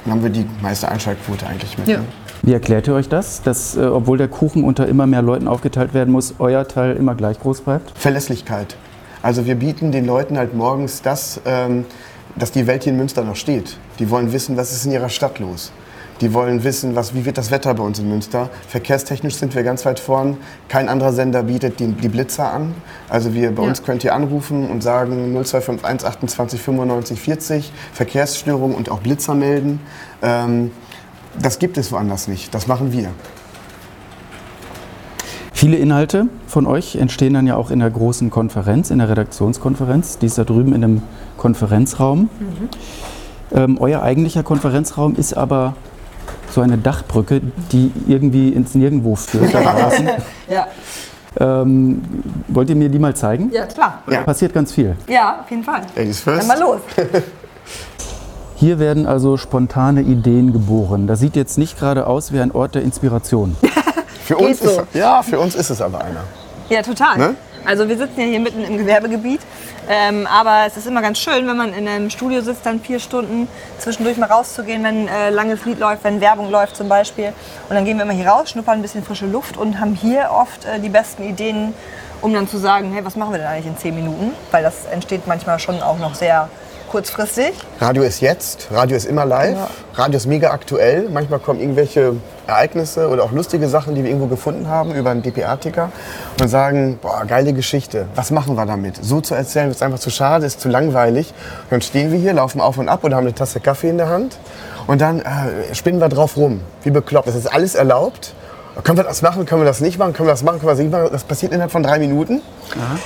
Dann 0.04 0.14
haben 0.14 0.24
wir 0.24 0.30
die 0.30 0.46
meiste 0.62 0.90
Einschaltquote 0.90 1.46
eigentlich 1.46 1.78
mit. 1.78 1.88
Ja. 1.88 1.98
ne? 1.98 2.06
Wie 2.44 2.54
erklärt 2.54 2.88
ihr 2.88 2.94
euch 2.94 3.10
das, 3.10 3.42
dass 3.42 3.76
äh, 3.76 3.82
obwohl 3.82 4.18
der 4.18 4.30
Kuchen 4.30 4.64
unter 4.64 4.88
immer 4.88 5.08
mehr 5.08 5.22
Leuten 5.22 5.48
aufgeteilt 5.48 5.94
werden 5.94 6.12
muss, 6.12 6.36
euer 6.40 6.68
Teil 6.68 6.96
immer 6.96 7.16
gleich 7.16 7.40
groß 7.40 7.62
bleibt? 7.62 7.92
Verlässlichkeit. 7.98 8.78
Also 9.22 9.46
wir 9.46 9.56
bieten 9.56 9.92
den 9.92 10.06
Leuten 10.06 10.38
halt 10.38 10.54
morgens 10.54 11.02
das, 11.02 11.42
ähm, 11.46 11.86
dass 12.40 12.52
die 12.52 12.68
Welt 12.68 12.84
hier 12.84 12.92
in 12.94 12.98
Münster 12.98 13.24
noch 13.24 13.36
steht. 13.36 13.78
Die 14.00 14.10
wollen 14.10 14.32
wissen, 14.34 14.58
was 14.58 14.72
ist 14.72 14.86
in 14.86 14.92
ihrer 14.92 15.10
Stadt 15.10 15.40
los. 15.40 15.72
Die 16.22 16.34
wollen 16.34 16.64
wissen, 16.64 16.96
was, 16.96 17.14
wie 17.14 17.26
wird 17.26 17.38
das 17.38 17.52
Wetter 17.52 17.74
bei 17.76 17.84
uns 17.84 18.00
in 18.00 18.10
Münster. 18.10 18.50
Verkehrstechnisch 18.68 19.36
sind 19.36 19.54
wir 19.54 19.62
ganz 19.62 19.86
weit 19.86 20.00
vorn. 20.00 20.38
Kein 20.68 20.90
anderer 20.90 21.14
Sender 21.14 21.44
bietet 21.44 21.80
die, 21.80 21.88
die 21.92 22.10
Blitzer 22.10 22.52
an. 22.52 22.74
Also 23.08 23.36
wir, 23.36 23.52
bei 23.54 23.62
Ja. 23.62 23.70
uns 23.70 23.84
könnt 23.84 24.04
ihr 24.04 24.16
anrufen 24.16 24.68
und 24.68 24.82
sagen 24.82 25.32
0251 25.34 26.08
28 26.08 26.60
95 26.62 27.22
40, 27.22 27.72
Verkehrsstörungen 27.94 28.76
und 28.76 28.90
auch 28.90 29.00
Blitzer 29.00 29.36
melden. 29.36 29.80
Ähm, 30.24 30.72
das 31.40 31.60
gibt 31.60 31.78
es 31.78 31.92
woanders 31.92 32.28
nicht. 32.28 32.52
Das 32.56 32.66
machen 32.66 32.92
wir. 32.92 33.10
Viele 35.68 35.80
Inhalte 35.80 36.28
von 36.48 36.66
euch 36.66 36.96
entstehen 36.96 37.34
dann 37.34 37.46
ja 37.46 37.58
auch 37.58 37.72
in 37.72 37.80
der 37.80 37.90
großen 37.90 38.30
Konferenz, 38.30 38.90
in 38.90 39.00
der 39.00 39.10
Redaktionskonferenz. 39.10 40.18
Die 40.18 40.28
ist 40.28 40.38
da 40.38 40.46
drüben 40.46 40.72
in 40.74 40.82
einem 40.82 41.02
Konferenzraum. 41.36 42.30
Ähm, 43.54 43.78
euer 43.78 44.02
eigentlicher 44.02 44.44
Konferenzraum 44.44 45.18
ist 45.18 45.34
aber 45.34 45.74
so 46.52 46.62
eine 46.62 46.78
Dachbrücke, 46.78 47.42
die 47.74 47.92
irgendwie 48.08 48.48
ins 48.48 48.76
Nirgendwo 48.76 49.18
führt. 49.18 49.52
Ja. 50.50 50.68
ähm, 51.38 52.02
wollt 52.48 52.70
ihr 52.70 52.78
mir 52.78 52.88
die 52.88 53.00
mal 53.00 53.14
zeigen? 53.14 53.52
ja, 53.54 53.66
klar. 53.66 54.04
Da 54.10 54.22
passiert 54.22 54.54
ganz 54.54 54.72
viel. 54.72 54.96
Ja, 55.10 55.42
auf 55.42 55.52
jeden 55.52 55.66
Fall. 55.66 55.82
Ladies 55.98 56.24
Dann 56.24 56.36
first. 56.36 56.48
mal 56.48 56.60
los. 56.62 56.80
Hier 58.56 58.80
werden 58.80 59.06
also 59.06 59.36
spontane 59.36 60.02
Ideen 60.02 60.54
geboren. 60.54 61.08
Das 61.08 61.20
sieht 61.20 61.36
jetzt 61.36 61.58
nicht 61.58 61.78
gerade 61.78 62.08
aus 62.08 62.32
wie 62.32 62.40
ein 62.40 62.52
Ort 62.52 62.76
der 62.76 62.84
Inspiration. 62.84 63.58
Für 64.28 64.36
uns, 64.36 64.60
so. 64.60 64.70
ist, 64.70 64.82
ja, 64.94 65.24
für 65.24 65.40
uns 65.40 65.56
ist 65.56 65.70
es 65.70 65.82
aber 65.82 66.02
einer. 66.04 66.24
Ja, 66.68 66.82
total. 66.82 67.18
Ne? 67.18 67.36
Also 67.64 67.88
wir 67.88 67.98
sitzen 67.98 68.20
ja 68.20 68.26
hier 68.26 68.42
mitten 68.42 68.62
im 68.62 68.78
Gewerbegebiet. 68.78 69.40
Ähm, 69.90 70.28
aber 70.28 70.66
es 70.68 70.76
ist 70.76 70.86
immer 70.86 71.02
ganz 71.02 71.18
schön, 71.18 71.48
wenn 71.48 71.56
man 71.56 71.74
in 71.74 71.88
einem 71.88 72.10
Studio 72.10 72.42
sitzt, 72.42 72.66
dann 72.66 72.82
vier 72.82 73.00
Stunden 73.00 73.48
zwischendurch 73.80 74.18
mal 74.18 74.26
rauszugehen, 74.26 74.84
wenn 74.84 75.08
äh, 75.08 75.30
langes 75.30 75.64
Lied 75.64 75.80
läuft, 75.80 76.04
wenn 76.04 76.20
Werbung 76.20 76.52
läuft 76.52 76.76
zum 76.76 76.90
Beispiel. 76.90 77.28
Und 77.70 77.76
dann 77.76 77.86
gehen 77.86 77.96
wir 77.96 78.04
immer 78.04 78.14
hier 78.14 78.28
raus, 78.28 78.50
schnuppern 78.50 78.80
ein 78.80 78.82
bisschen 78.82 79.02
frische 79.02 79.28
Luft 79.28 79.56
und 79.56 79.80
haben 79.80 79.96
hier 79.96 80.30
oft 80.30 80.66
äh, 80.66 80.82
die 80.82 80.90
besten 80.90 81.24
Ideen, 81.24 81.74
um 82.22 82.34
dann 82.34 82.50
zu 82.50 82.58
sagen, 82.58 82.92
hey, 82.92 83.06
was 83.06 83.16
machen 83.16 83.32
wir 83.32 83.38
denn 83.38 83.48
eigentlich 83.48 83.68
in 83.68 83.78
zehn 83.78 83.96
Minuten? 83.96 84.34
Weil 84.52 84.64
das 84.64 84.84
entsteht 84.92 85.26
manchmal 85.26 85.58
schon 85.60 85.82
auch 85.82 86.00
noch 86.00 86.16
sehr 86.16 86.50
kurzfristig. 86.88 87.54
Radio 87.80 88.04
ist 88.04 88.22
jetzt, 88.22 88.70
Radio 88.72 88.98
ist 88.98 89.06
immer 89.06 89.26
live, 89.26 89.58
Radio 89.96 90.18
ist 90.18 90.26
mega 90.26 90.52
aktuell. 90.52 91.10
Manchmal 91.10 91.40
kommen 91.40 91.60
irgendwelche 91.60 92.16
Ereignisse 92.48 93.10
oder 93.10 93.24
auch 93.24 93.32
lustige 93.32 93.68
Sachen, 93.68 93.94
die 93.94 94.04
wir 94.04 94.10
irgendwo 94.10 94.28
gefunden 94.28 94.68
haben 94.68 94.96
über 94.96 95.12
einen 95.12 95.22
DPA-Ticker 95.22 95.92
und 96.40 96.48
sagen, 96.48 96.98
boah, 97.02 97.26
geile 97.28 97.54
Geschichte, 97.54 98.08
was 98.16 98.32
machen 98.32 98.56
wir 98.56 98.66
damit? 98.66 99.04
So 99.04 99.22
zu 99.22 99.36
erzählen 99.36 99.70
ist 99.70 99.84
einfach 99.84 100.00
zu 100.00 100.10
schade, 100.10 100.46
ist 100.46 100.62
zu 100.62 100.70
langweilig. 100.70 101.34
Und 101.64 101.72
dann 101.72 101.82
stehen 101.82 102.12
wir 102.12 102.20
hier, 102.20 102.34
laufen 102.34 102.62
auf 102.62 102.78
und 102.78 102.90
ab 102.90 103.04
oder 103.04 103.18
haben 103.18 103.26
eine 103.26 103.36
Tasse 103.36 103.60
Kaffee 103.60 103.90
in 103.90 103.98
der 103.98 104.10
Hand 104.10 104.38
und 104.88 105.02
dann 105.02 105.20
äh, 105.20 105.76
spinnen 105.76 106.00
wir 106.00 106.10
drauf 106.10 106.38
rum, 106.38 106.62
wie 106.84 106.92
bekloppt. 106.92 107.28
Das 107.28 107.36
ist 107.36 107.48
alles 107.48 107.76
erlaubt. 107.76 108.34
Können 108.84 108.98
wir 108.98 109.04
das 109.04 109.22
machen, 109.22 109.46
können 109.46 109.62
wir 109.62 109.66
das 109.66 109.82
nicht 109.82 109.98
machen, 109.98 110.14
können 110.14 110.28
wir 110.28 110.34
das 110.34 110.44
machen, 110.44 110.60
können 110.60 110.70
wir 110.70 110.76
das 110.76 110.80
nicht 110.80 110.92
machen. 110.92 111.10
Das 111.12 111.24
passiert 111.24 111.52
innerhalb 111.52 111.72
von 111.72 111.84
drei 111.84 112.00
Minuten. 112.00 112.42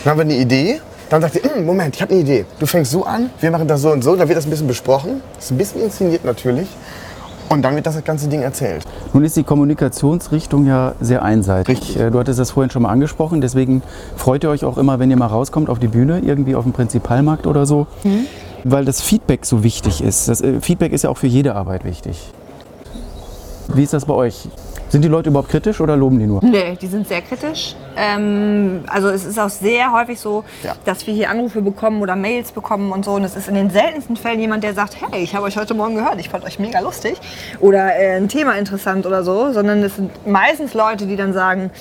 Dann 0.03 0.11
haben 0.11 0.17
wir 0.17 0.23
eine 0.23 0.35
Idee. 0.35 0.81
Dann 1.11 1.21
sagt 1.21 1.35
ihr, 1.35 1.41
"Mm, 1.61 1.65
Moment, 1.65 1.93
ich 1.95 2.01
habe 2.01 2.13
eine 2.13 2.21
Idee. 2.21 2.45
Du 2.57 2.65
fängst 2.65 2.91
so 2.91 3.03
an, 3.05 3.29
wir 3.41 3.51
machen 3.51 3.67
das 3.67 3.81
so 3.81 3.91
und 3.91 4.01
so. 4.01 4.15
Dann 4.15 4.29
wird 4.29 4.37
das 4.37 4.45
ein 4.47 4.49
bisschen 4.49 4.67
besprochen. 4.67 5.21
Das 5.35 5.45
ist 5.45 5.51
ein 5.51 5.57
bisschen 5.57 5.81
inszeniert 5.83 6.23
natürlich. 6.23 6.69
Und 7.49 7.63
dann 7.63 7.75
wird 7.75 7.85
das 7.85 8.01
ganze 8.05 8.29
Ding 8.29 8.41
erzählt. 8.43 8.85
Nun 9.11 9.25
ist 9.25 9.35
die 9.35 9.43
Kommunikationsrichtung 9.43 10.65
ja 10.67 10.93
sehr 11.01 11.21
einseitig. 11.21 11.79
Richtig. 11.81 11.99
Äh, 11.99 12.09
Du 12.11 12.17
hattest 12.19 12.39
das 12.39 12.51
vorhin 12.51 12.69
schon 12.71 12.83
mal 12.83 12.89
angesprochen, 12.89 13.41
deswegen 13.41 13.83
freut 14.15 14.45
ihr 14.45 14.49
euch 14.49 14.63
auch 14.63 14.77
immer, 14.77 14.99
wenn 14.99 15.11
ihr 15.11 15.17
mal 15.17 15.27
rauskommt 15.27 15.69
auf 15.69 15.77
die 15.79 15.89
Bühne, 15.89 16.19
irgendwie 16.19 16.55
auf 16.55 16.63
dem 16.63 16.71
Prinzipalmarkt 16.71 17.45
oder 17.45 17.65
so, 17.65 17.87
weil 18.63 18.85
das 18.85 19.01
Feedback 19.01 19.45
so 19.45 19.63
wichtig 19.65 20.01
ist. 20.01 20.29
Das 20.29 20.39
äh, 20.39 20.61
Feedback 20.61 20.93
ist 20.93 21.01
ja 21.03 21.09
auch 21.09 21.17
für 21.17 21.27
jede 21.27 21.55
Arbeit 21.55 21.83
wichtig. 21.83 22.31
Wie 23.73 23.83
ist 23.83 23.91
das 23.91 24.05
bei 24.05 24.13
euch? 24.13 24.47
Sind 24.91 25.03
die 25.03 25.07
Leute 25.07 25.29
überhaupt 25.29 25.47
kritisch 25.49 25.79
oder 25.79 25.95
loben 25.95 26.19
die 26.19 26.27
nur? 26.27 26.43
Nee, 26.43 26.77
die 26.81 26.87
sind 26.87 27.07
sehr 27.07 27.21
kritisch. 27.21 27.75
Ähm, 27.95 28.83
also 28.87 29.07
es 29.07 29.23
ist 29.23 29.39
auch 29.39 29.49
sehr 29.49 29.93
häufig 29.93 30.19
so, 30.19 30.43
Ja. 30.63 30.73
dass 30.83 31.07
wir 31.07 31.13
hier 31.13 31.29
Anrufe 31.29 31.61
bekommen 31.61 32.01
oder 32.01 32.17
Mails 32.17 32.51
bekommen 32.51 32.91
und 32.91 33.05
so. 33.05 33.11
Und 33.11 33.23
es 33.23 33.37
ist 33.37 33.47
in 33.47 33.55
den 33.55 33.69
seltensten 33.69 34.17
Fällen 34.17 34.41
jemand, 34.41 34.65
der 34.65 34.73
sagt, 34.73 34.97
hey, 34.99 35.23
ich 35.23 35.33
habe 35.33 35.45
euch 35.45 35.55
heute 35.55 35.73
Morgen 35.75 35.95
gehört, 35.95 36.19
ich 36.19 36.27
fand 36.27 36.43
euch 36.43 36.59
mega 36.59 36.81
lustig 36.81 37.15
oder 37.61 37.95
äh, 37.97 38.17
ein 38.17 38.27
Thema 38.27 38.57
interessant 38.57 39.05
oder 39.05 39.23
so. 39.23 39.53
Sondern 39.53 39.81
es 39.81 39.95
sind 39.95 40.11
meistens 40.27 40.73
Leute, 40.73 41.05
die 41.07 41.15
dann 41.15 41.31
sagen, 41.31 41.71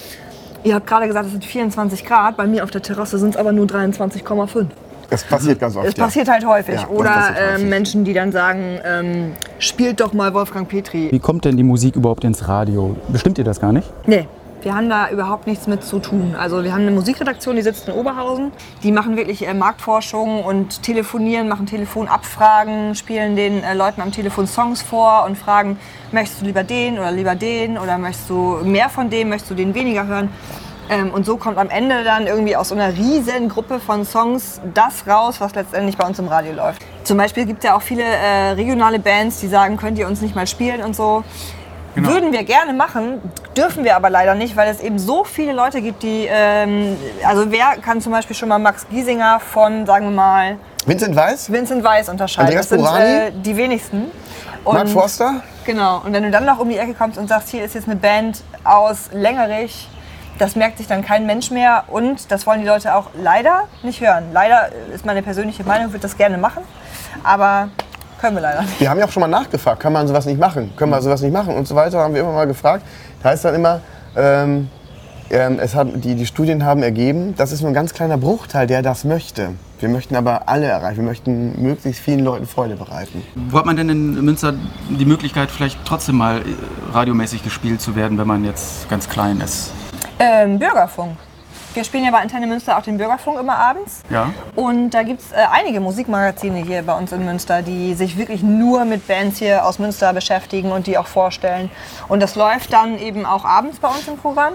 ihr 0.62 0.76
habt 0.76 0.86
gerade 0.86 1.08
gesagt, 1.08 1.26
es 1.26 1.32
sind 1.32 1.44
24 1.44 2.04
Grad, 2.04 2.36
bei 2.36 2.46
mir 2.46 2.62
auf 2.62 2.70
der 2.70 2.82
Terrasse 2.82 3.18
sind 3.18 3.30
es 3.30 3.36
aber 3.36 3.50
nur 3.50 3.66
23,5. 3.66 4.66
Das 5.10 5.24
passiert 5.24 5.58
ganz 5.58 5.76
oft. 5.76 5.86
Es 5.86 5.96
ja. 5.96 6.04
passiert 6.04 6.28
halt 6.28 6.46
häufig. 6.46 6.80
Ja, 6.80 6.88
oder 6.88 7.34
häufig. 7.34 7.66
Menschen, 7.66 8.04
die 8.04 8.12
dann 8.12 8.32
sagen, 8.32 8.78
ähm, 8.84 9.32
spielt 9.58 10.00
doch 10.00 10.12
mal 10.12 10.32
Wolfgang 10.34 10.68
Petri. 10.68 11.08
Wie 11.10 11.18
kommt 11.18 11.44
denn 11.44 11.56
die 11.56 11.62
Musik 11.62 11.96
überhaupt 11.96 12.24
ins 12.24 12.46
Radio? 12.46 12.96
Bestimmt 13.08 13.38
ihr 13.38 13.44
das 13.44 13.60
gar 13.60 13.72
nicht? 13.72 13.90
Nee, 14.06 14.26
wir 14.62 14.74
haben 14.74 14.88
da 14.88 15.10
überhaupt 15.10 15.46
nichts 15.46 15.66
mit 15.66 15.84
zu 15.84 15.98
tun. 15.98 16.34
Also 16.38 16.62
wir 16.62 16.72
haben 16.72 16.82
eine 16.82 16.90
Musikredaktion, 16.90 17.56
die 17.56 17.62
sitzt 17.62 17.88
in 17.88 17.94
Oberhausen. 17.94 18.52
Die 18.82 18.92
machen 18.92 19.16
wirklich 19.16 19.46
äh, 19.46 19.54
Marktforschung 19.54 20.44
und 20.44 20.82
telefonieren, 20.82 21.48
machen 21.48 21.66
Telefonabfragen, 21.66 22.94
spielen 22.94 23.36
den 23.36 23.62
äh, 23.62 23.74
Leuten 23.74 24.00
am 24.00 24.12
Telefon 24.12 24.46
Songs 24.46 24.82
vor 24.82 25.24
und 25.26 25.38
fragen, 25.38 25.78
möchtest 26.12 26.42
du 26.42 26.46
lieber 26.46 26.62
den 26.62 26.98
oder 26.98 27.10
lieber 27.10 27.34
den 27.34 27.78
oder 27.78 27.98
möchtest 27.98 28.28
du 28.28 28.58
mehr 28.62 28.88
von 28.88 29.08
dem, 29.10 29.30
möchtest 29.30 29.50
du 29.50 29.54
den 29.54 29.74
weniger 29.74 30.06
hören? 30.06 30.28
Ähm, 30.90 31.12
und 31.12 31.24
so 31.24 31.36
kommt 31.36 31.56
am 31.56 31.70
Ende 31.70 32.04
dann 32.04 32.26
irgendwie 32.26 32.56
aus 32.56 32.68
so 32.68 32.74
einer 32.74 32.92
riesen 32.94 33.48
Gruppe 33.48 33.80
von 33.80 34.04
Songs 34.04 34.60
das 34.74 35.06
raus, 35.06 35.40
was 35.40 35.54
letztendlich 35.54 35.96
bei 35.96 36.06
uns 36.06 36.18
im 36.18 36.28
Radio 36.28 36.52
läuft. 36.52 36.82
Zum 37.04 37.16
Beispiel 37.16 37.46
gibt 37.46 37.60
es 37.60 37.64
ja 37.64 37.76
auch 37.76 37.82
viele 37.82 38.02
äh, 38.02 38.50
regionale 38.50 38.98
Bands, 38.98 39.40
die 39.40 39.48
sagen, 39.48 39.76
könnt 39.76 39.98
ihr 39.98 40.06
uns 40.06 40.20
nicht 40.20 40.34
mal 40.34 40.46
spielen 40.46 40.82
und 40.82 40.94
so. 40.94 41.24
Würden 41.94 42.32
wir 42.32 42.44
gerne 42.44 42.72
machen, 42.72 43.20
Dürfen 43.56 43.82
wir 43.82 43.96
aber 43.96 44.10
leider 44.10 44.36
nicht, 44.36 44.56
weil 44.56 44.70
es 44.70 44.80
eben 44.80 44.98
so 44.98 45.24
viele 45.24 45.52
Leute 45.52 45.82
gibt, 45.82 46.04
die. 46.04 46.28
Ähm, 46.30 46.96
also, 47.26 47.50
wer 47.50 47.76
kann 47.82 48.00
zum 48.00 48.12
Beispiel 48.12 48.36
schon 48.36 48.48
mal 48.48 48.58
Max 48.58 48.86
Giesinger 48.88 49.40
von, 49.40 49.86
sagen 49.86 50.06
wir 50.06 50.14
mal, 50.14 50.56
Vincent 50.86 51.16
Weiss? 51.16 51.50
Vincent 51.50 51.82
Weiss 51.82 52.08
unterscheiden? 52.08 52.46
Andreas 52.46 52.68
das 52.68 52.80
sind 52.80 53.00
äh, 53.00 53.32
die 53.32 53.56
wenigsten. 53.56 54.06
Und, 54.64 54.74
Mark 54.74 54.88
Forster? 54.88 55.42
Genau. 55.66 56.00
Und 56.04 56.12
wenn 56.12 56.22
du 56.22 56.30
dann 56.30 56.44
noch 56.44 56.60
um 56.60 56.68
die 56.68 56.78
Ecke 56.78 56.94
kommst 56.94 57.18
und 57.18 57.28
sagst, 57.28 57.48
hier 57.48 57.64
ist 57.64 57.74
jetzt 57.74 57.88
eine 57.88 57.96
Band 57.96 58.42
aus 58.62 59.10
Längerich, 59.12 59.88
das 60.40 60.56
merkt 60.56 60.78
sich 60.78 60.86
dann 60.86 61.04
kein 61.04 61.26
Mensch 61.26 61.50
mehr. 61.50 61.84
Und 61.88 62.30
das 62.30 62.46
wollen 62.46 62.60
die 62.60 62.66
Leute 62.66 62.94
auch 62.94 63.10
leider 63.14 63.64
nicht 63.82 64.00
hören. 64.00 64.24
Leider 64.32 64.70
ist 64.92 65.04
meine 65.04 65.22
persönliche 65.22 65.64
Meinung, 65.64 65.88
würde 65.88 66.00
das 66.00 66.16
gerne 66.16 66.38
machen. 66.38 66.62
Aber 67.22 67.68
können 68.20 68.36
wir 68.36 68.42
leider 68.42 68.62
nicht. 68.62 68.80
Wir 68.80 68.88
haben 68.88 68.98
ja 68.98 69.04
auch 69.04 69.10
schon 69.10 69.20
mal 69.20 69.28
nachgefragt, 69.28 69.80
kann 69.80 69.92
man 69.92 70.08
sowas 70.08 70.24
nicht 70.24 70.40
machen? 70.40 70.72
Können 70.76 70.90
wir 70.90 71.02
sowas 71.02 71.20
nicht 71.20 71.32
machen? 71.32 71.54
Und 71.54 71.68
so 71.68 71.74
weiter 71.74 71.98
haben 72.00 72.14
wir 72.14 72.22
immer 72.22 72.32
mal 72.32 72.46
gefragt. 72.46 72.84
Da 73.22 73.30
heißt 73.30 73.44
dann 73.44 73.54
immer, 73.54 73.80
ähm, 74.16 74.70
ähm, 75.30 75.58
es 75.60 75.74
hat, 75.74 75.88
die, 75.94 76.14
die 76.14 76.26
Studien 76.26 76.64
haben 76.64 76.82
ergeben, 76.82 77.34
das 77.36 77.52
ist 77.52 77.60
nur 77.60 77.70
ein 77.70 77.74
ganz 77.74 77.92
kleiner 77.92 78.16
Bruchteil, 78.16 78.66
der 78.66 78.82
das 78.82 79.04
möchte. 79.04 79.50
Wir 79.78 79.88
möchten 79.88 80.16
aber 80.16 80.48
alle 80.48 80.66
erreichen. 80.66 80.98
Wir 80.98 81.04
möchten 81.04 81.62
möglichst 81.62 82.02
vielen 82.02 82.20
Leuten 82.20 82.46
Freude 82.46 82.76
bereiten. 82.76 83.22
Wo 83.50 83.58
hat 83.58 83.66
man 83.66 83.76
denn 83.76 83.88
in 83.88 84.24
Münster 84.24 84.54
die 84.88 85.04
Möglichkeit, 85.04 85.50
vielleicht 85.50 85.78
trotzdem 85.84 86.16
mal 86.16 86.38
äh, 86.38 86.42
radiomäßig 86.92 87.44
gespielt 87.44 87.80
zu 87.80 87.94
werden, 87.94 88.18
wenn 88.18 88.26
man 88.26 88.44
jetzt 88.44 88.88
ganz 88.88 89.08
klein 89.08 89.40
ist? 89.40 89.72
Ähm, 90.18 90.58
Bürgerfunk. 90.58 91.16
Wir 91.72 91.84
spielen 91.84 92.04
ja 92.04 92.10
bei 92.10 92.18
Antenne 92.18 92.48
Münster 92.48 92.76
auch 92.76 92.82
den 92.82 92.98
Bürgerfunk 92.98 93.38
immer 93.38 93.56
abends. 93.56 94.02
Ja. 94.10 94.32
Und 94.56 94.90
da 94.90 95.04
gibt 95.04 95.20
es 95.20 95.30
äh, 95.30 95.36
einige 95.52 95.80
Musikmagazine 95.80 96.58
hier 96.58 96.82
bei 96.82 96.98
uns 96.98 97.12
in 97.12 97.24
Münster, 97.24 97.62
die 97.62 97.94
sich 97.94 98.18
wirklich 98.18 98.42
nur 98.42 98.84
mit 98.84 99.06
Bands 99.06 99.38
hier 99.38 99.64
aus 99.64 99.78
Münster 99.78 100.12
beschäftigen 100.12 100.72
und 100.72 100.88
die 100.88 100.98
auch 100.98 101.06
vorstellen. 101.06 101.70
Und 102.08 102.20
das 102.20 102.34
läuft 102.34 102.72
dann 102.72 102.98
eben 102.98 103.24
auch 103.24 103.44
abends 103.44 103.78
bei 103.78 103.88
uns 103.88 104.08
im 104.08 104.16
Programm. 104.16 104.54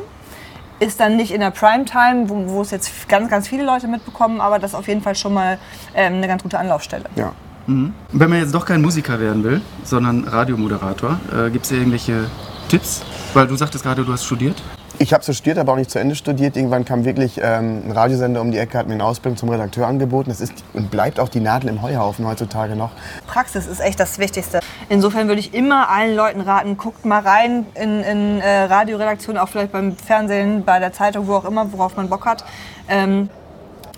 Ist 0.81 0.99
dann 0.99 1.15
nicht 1.15 1.31
in 1.31 1.39
der 1.39 1.51
Primetime, 1.51 2.29
wo, 2.29 2.49
wo 2.49 2.61
es 2.61 2.71
jetzt 2.71 3.07
ganz, 3.07 3.29
ganz 3.29 3.47
viele 3.47 3.63
Leute 3.63 3.87
mitbekommen, 3.87 4.41
aber 4.41 4.59
das 4.59 4.71
ist 4.71 4.75
auf 4.75 4.89
jeden 4.89 5.01
Fall 5.01 5.15
schon 5.15 5.33
mal 5.33 5.57
ähm, 5.93 6.15
eine 6.15 6.27
ganz 6.27 6.43
gute 6.43 6.59
Anlaufstelle. 6.59 7.05
Ja. 7.15 7.31
Wenn 7.67 7.93
man 8.11 8.39
jetzt 8.39 8.53
doch 8.53 8.65
kein 8.65 8.81
Musiker 8.81 9.19
werden 9.19 9.43
will, 9.43 9.61
sondern 9.83 10.25
Radiomoderator, 10.25 11.19
äh, 11.33 11.49
gibt 11.49 11.65
es 11.65 11.71
irgendwelche 11.71 12.29
Tipps? 12.67 13.01
Weil 13.33 13.47
du 13.47 13.55
sagtest 13.55 13.83
gerade, 13.83 14.03
du 14.03 14.13
hast 14.13 14.25
studiert. 14.25 14.61
Ich 14.99 15.13
habe 15.13 15.23
studiert, 15.23 15.57
aber 15.57 15.73
auch 15.73 15.77
nicht 15.77 15.91
zu 15.91 15.99
Ende 15.99 16.15
studiert. 16.15 16.55
Irgendwann 16.55 16.85
kam 16.85 17.05
wirklich 17.05 17.39
ähm, 17.41 17.83
ein 17.85 17.91
Radiosender 17.91 18.41
um 18.41 18.51
die 18.51 18.57
Ecke, 18.57 18.77
hat 18.77 18.87
mir 18.87 18.93
eine 18.93 19.03
Ausbildung 19.03 19.37
zum 19.37 19.49
Redakteur 19.49 19.87
angeboten. 19.87 20.29
Das 20.29 20.41
ist 20.41 20.53
und 20.73 20.89
bleibt 20.91 21.19
auch 21.19 21.29
die 21.29 21.39
Nadel 21.39 21.69
im 21.69 21.81
Heuhaufen 21.81 22.25
heutzutage 22.27 22.75
noch. 22.75 22.91
Praxis 23.27 23.67
ist 23.67 23.79
echt 23.79 23.99
das 23.99 24.19
Wichtigste. 24.19 24.59
Insofern 24.89 25.27
würde 25.27 25.39
ich 25.39 25.53
immer 25.53 25.89
allen 25.89 26.15
Leuten 26.15 26.41
raten, 26.41 26.77
guckt 26.77 27.05
mal 27.05 27.21
rein 27.21 27.65
in, 27.75 28.01
in 28.01 28.41
äh, 28.41 28.63
Radioredaktionen, 28.63 29.41
auch 29.41 29.49
vielleicht 29.49 29.71
beim 29.71 29.95
Fernsehen, 29.97 30.63
bei 30.63 30.79
der 30.79 30.93
Zeitung, 30.93 31.27
wo 31.27 31.35
auch 31.35 31.45
immer, 31.45 31.71
worauf 31.71 31.97
man 31.97 32.09
Bock 32.09 32.25
hat. 32.25 32.45
Ähm, 32.87 33.29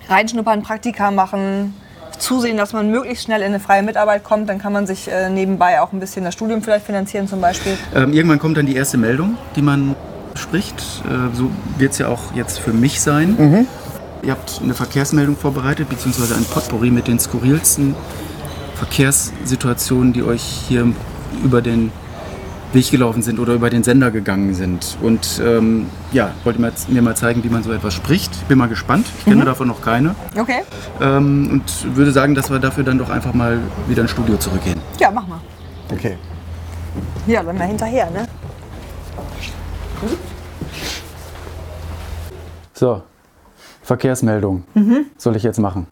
reinschnuppern, 0.10 0.64
Praktika 0.64 1.12
machen, 1.12 1.76
zusehen, 2.18 2.58
dass 2.58 2.74
man 2.74 2.90
möglichst 2.90 3.26
schnell 3.26 3.42
in 3.42 3.48
eine 3.48 3.60
freie 3.60 3.84
Mitarbeit 3.84 4.24
kommt. 4.24 4.50
Dann 4.50 4.60
kann 4.60 4.74
man 4.74 4.88
sich 4.88 5.10
äh, 5.12 5.30
nebenbei 5.30 5.82
auch 5.82 5.92
ein 5.94 6.00
bisschen 6.00 6.24
das 6.24 6.34
Studium 6.34 6.62
vielleicht 6.62 6.86
finanzieren 6.86 7.28
zum 7.28 7.42
Beispiel. 7.42 7.78
Ähm, 7.96 8.14
irgendwann 8.14 8.40
kommt 8.40 8.58
dann 8.58 8.66
die 8.66 8.76
erste 8.76 8.98
Meldung, 8.98 9.38
die 9.56 9.62
man 9.62 9.96
spricht. 10.48 11.04
Äh, 11.06 11.36
so 11.36 11.52
wird 11.78 11.94
es 11.94 11.98
ja 11.98 12.08
auch 12.08 12.34
jetzt 12.34 12.60
für 12.60 12.74
mich 12.74 13.02
sein. 13.02 13.68
Ihr 14.24 14.32
habt 14.32 14.60
eine 14.64 14.74
Verkehrsmeldung 14.74 15.36
vorbereitet, 15.38 15.90
beziehungsweise 15.90 16.36
ein 16.36 16.44
Potpourri 16.46 16.90
mit 16.90 17.08
den 17.08 17.20
skurrilsten 17.20 17.96
Verkehrssituationen, 18.76 20.14
die 20.14 20.24
euch 20.24 20.42
hier 20.68 20.88
über 21.44 21.62
den 21.62 21.92
Weg 22.74 22.92
gelaufen 22.92 23.22
sind 23.22 23.40
oder 23.40 23.54
über 23.54 23.70
den 23.70 23.84
Sender 23.84 24.12
gegangen 24.12 24.54
sind. 24.54 24.98
Und 25.02 25.42
ähm, 25.44 25.86
ja, 26.12 26.32
wollte 26.44 26.60
mir, 26.60 26.72
mir 26.90 27.02
mal 27.02 27.16
zeigen, 27.16 27.44
wie 27.44 27.50
man 27.50 27.64
so 27.64 27.72
etwas 27.72 27.94
spricht. 27.94 28.48
Bin 28.48 28.58
mal 28.58 28.68
gespannt. 28.68 29.08
Ich 29.20 29.26
kenne 29.26 29.46
davon 29.46 29.68
noch 29.68 29.82
keine. 29.82 30.16
Okay. 30.38 30.62
Ähm, 31.00 31.50
und 31.52 31.96
würde 31.96 32.12
sagen, 32.12 32.36
dass 32.36 32.50
wir 32.50 32.60
dafür 32.60 32.84
dann 32.84 32.98
doch 32.98 33.10
einfach 33.10 33.34
mal 33.34 33.60
wieder 33.88 34.02
ins 34.02 34.12
Studio 34.12 34.38
zurückgehen. 34.38 34.80
Ja, 35.00 35.10
mach 35.12 35.28
mal. 35.28 35.40
Okay. 35.92 36.18
Ja, 37.26 37.44
dann 37.44 37.58
mal 37.58 37.68
hinterher, 37.68 38.10
ne? 38.12 38.28
So, 42.78 43.02
Verkehrsmeldung. 43.82 44.64
Soll 45.18 45.36
ich 45.36 45.42
jetzt 45.42 45.58
machen? 45.58 45.88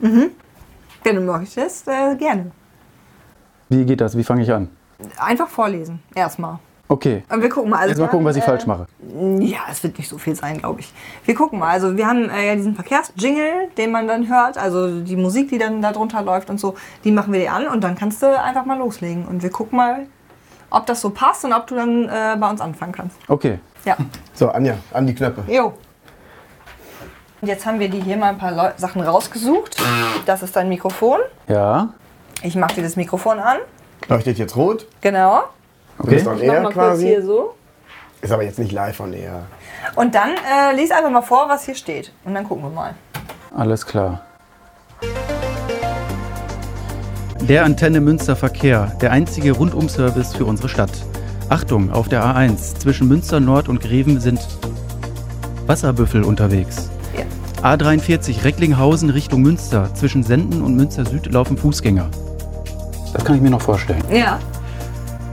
Wenn 1.03 1.15
du 1.15 1.21
möchtest, 1.21 1.87
äh, 1.87 2.15
gerne. 2.15 2.51
Wie 3.69 3.83
geht 3.85 4.01
das? 4.01 4.15
Wie 4.15 4.23
fange 4.23 4.43
ich 4.43 4.53
an? 4.53 4.69
Einfach 5.17 5.47
vorlesen, 5.47 6.03
erstmal. 6.13 6.59
Okay. 6.87 7.23
Und 7.27 7.41
wir 7.41 7.49
gucken 7.49 7.71
mal. 7.71 7.77
Also 7.77 7.89
Jetzt 7.89 7.97
mal 7.97 8.05
wir 8.05 8.09
gucken, 8.11 8.25
was 8.27 8.35
ich 8.35 8.43
äh, 8.43 8.45
falsch 8.45 8.67
mache. 8.67 8.85
Ja, 9.39 9.61
es 9.71 9.81
wird 9.81 9.97
nicht 9.97 10.07
so 10.07 10.19
viel 10.19 10.35
sein, 10.35 10.59
glaube 10.59 10.81
ich. 10.81 10.93
Wir 11.25 11.33
gucken 11.33 11.57
mal. 11.57 11.69
Also 11.69 11.97
wir 11.97 12.05
haben 12.05 12.29
äh, 12.29 12.49
ja 12.49 12.55
diesen 12.55 12.75
Verkehrsjingle, 12.75 13.69
den 13.75 13.91
man 13.91 14.07
dann 14.07 14.29
hört, 14.29 14.59
also 14.59 15.01
die 15.01 15.15
Musik, 15.15 15.49
die 15.49 15.57
dann 15.57 15.81
da 15.81 15.91
drunter 15.91 16.21
läuft 16.21 16.51
und 16.51 16.59
so, 16.59 16.75
die 17.03 17.11
machen 17.11 17.33
wir 17.33 17.39
dir 17.39 17.51
an 17.51 17.67
und 17.67 17.83
dann 17.83 17.95
kannst 17.95 18.21
du 18.21 18.39
einfach 18.39 18.65
mal 18.65 18.77
loslegen. 18.77 19.25
Und 19.25 19.41
wir 19.41 19.49
gucken 19.49 19.77
mal, 19.77 20.05
ob 20.69 20.85
das 20.85 21.01
so 21.01 21.09
passt 21.09 21.43
und 21.45 21.53
ob 21.53 21.65
du 21.65 21.73
dann 21.73 22.07
äh, 22.07 22.37
bei 22.39 22.47
uns 22.47 22.61
anfangen 22.61 22.91
kannst. 22.91 23.17
Okay. 23.27 23.57
Ja. 23.85 23.97
So, 24.35 24.49
Anja, 24.49 24.75
an 24.93 25.07
die 25.07 25.15
Knöpfe. 25.15 25.51
Jo. 25.51 25.73
Und 27.45 27.49
jetzt 27.49 27.67
haben 27.67 27.79
wir 27.79 27.89
dir 27.89 28.01
hier 28.03 28.17
mal 28.17 28.29
ein 28.29 28.39
paar 28.39 28.51
Leu 28.51 28.71
Sachen 28.75 29.03
rausgesucht. 29.03 29.75
Das 30.25 30.41
ist 30.41 30.55
dein 30.55 30.67
Mikrofon. 30.67 31.19
Ja. 31.47 31.89
Ich 32.41 32.55
mache 32.55 32.73
dir 32.73 32.81
das 32.81 32.95
Mikrofon 32.95 33.37
an. 33.37 33.57
Leuchtet 34.07 34.39
jetzt 34.39 34.55
rot. 34.55 34.87
Genau. 35.01 35.43
Du 35.99 36.05
Okay. 36.05 36.15
bist 36.15 36.25
on 36.25 36.39
air 36.41 36.63
quasi. 36.71 37.05
hier 37.05 37.23
so. 37.23 37.53
Ist 38.21 38.31
aber 38.31 38.41
jetzt 38.41 38.57
nicht 38.57 38.71
live 38.71 38.99
on 38.99 39.13
air. 39.13 39.43
Und 39.95 40.15
dann 40.15 40.29
äh, 40.31 40.75
lies 40.75 40.89
einfach 40.89 41.11
mal 41.11 41.21
vor, 41.21 41.47
was 41.47 41.65
hier 41.65 41.75
steht. 41.75 42.11
Und 42.23 42.33
dann 42.33 42.45
gucken 42.47 42.63
wir 42.63 42.71
mal. 42.71 42.95
Alles 43.55 43.85
klar. 43.85 44.21
Der 47.41 47.63
Antenne 47.63 48.01
Münster 48.01 48.35
Verkehr, 48.35 48.91
der 49.01 49.11
einzige 49.11 49.51
Rundumservice 49.51 50.33
für 50.35 50.45
unsere 50.45 50.67
Stadt. 50.67 50.89
Achtung, 51.49 51.91
auf 51.93 52.09
der 52.09 52.23
A1 52.25 52.79
zwischen 52.79 53.07
Münster 53.07 53.39
Nord 53.39 53.69
und 53.69 53.81
Greven 53.81 54.19
sind 54.19 54.39
Wasserbüffel 55.67 56.23
unterwegs. 56.23 56.89
Ja. 57.65 57.73
A43 57.73 58.43
Recklinghausen 58.43 59.09
Richtung 59.09 59.41
Münster. 59.41 59.91
Zwischen 59.95 60.21
Senden 60.21 60.61
und 60.61 60.75
Münster 60.75 61.03
Süd 61.03 61.33
laufen 61.33 61.57
Fußgänger. 61.57 62.11
Das 63.11 63.25
kann 63.25 63.37
ich 63.37 63.41
mir 63.41 63.49
noch 63.49 63.61
vorstellen. 63.61 64.03
Ja. 64.11 64.39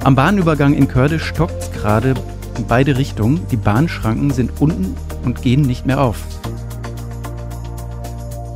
Am 0.03 0.15
Bahnübergang 0.15 0.73
in 0.73 0.89
Kördisch 0.89 1.27
stockt 1.27 1.75
gerade 1.75 2.15
in 2.57 2.67
beide 2.67 2.97
Richtungen. 2.97 3.47
Die 3.51 3.57
Bahnschranken 3.57 4.31
sind 4.31 4.62
unten 4.62 4.97
und 5.27 5.43
gehen 5.43 5.61
nicht 5.61 5.85
mehr 5.85 6.01
auf. 6.01 6.17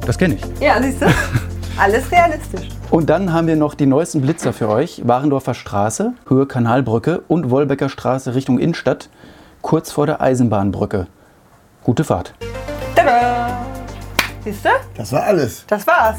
Das 0.06 0.16
kenne 0.16 0.37
ich. 0.37 0.42
Ja, 0.59 0.80
siehst 0.80 1.02
du? 1.02 1.06
Alles 1.76 2.11
realistisch. 2.11 2.68
Und 2.90 3.11
dann 3.11 3.35
haben 3.35 3.47
wir 3.47 3.56
noch 3.56 3.75
die 3.75 3.85
neuesten 3.85 4.23
Blitzer 4.23 4.54
für 4.54 4.71
euch. 4.71 5.02
Warendorfer 5.04 5.52
Straße, 5.52 6.14
Höhe 6.26 6.47
Kanalbrücke 6.47 7.25
und 7.28 7.50
Wolbecker 7.50 7.90
Straße 7.90 8.35
Richtung 8.35 8.59
Innenstadt, 8.59 9.11
kurz 9.61 9.92
vor 9.92 10.06
der 10.06 10.23
Eisenbahnbrücke. 10.23 11.09
Gute 11.85 12.04
Fahrt. 12.04 12.33
Tada! 12.95 13.65
Siehst 14.46 14.64
du? 14.64 14.68
Das 14.96 15.10
war 15.10 15.24
alles. 15.24 15.64
Das 15.66 15.84
war's. 15.88 16.18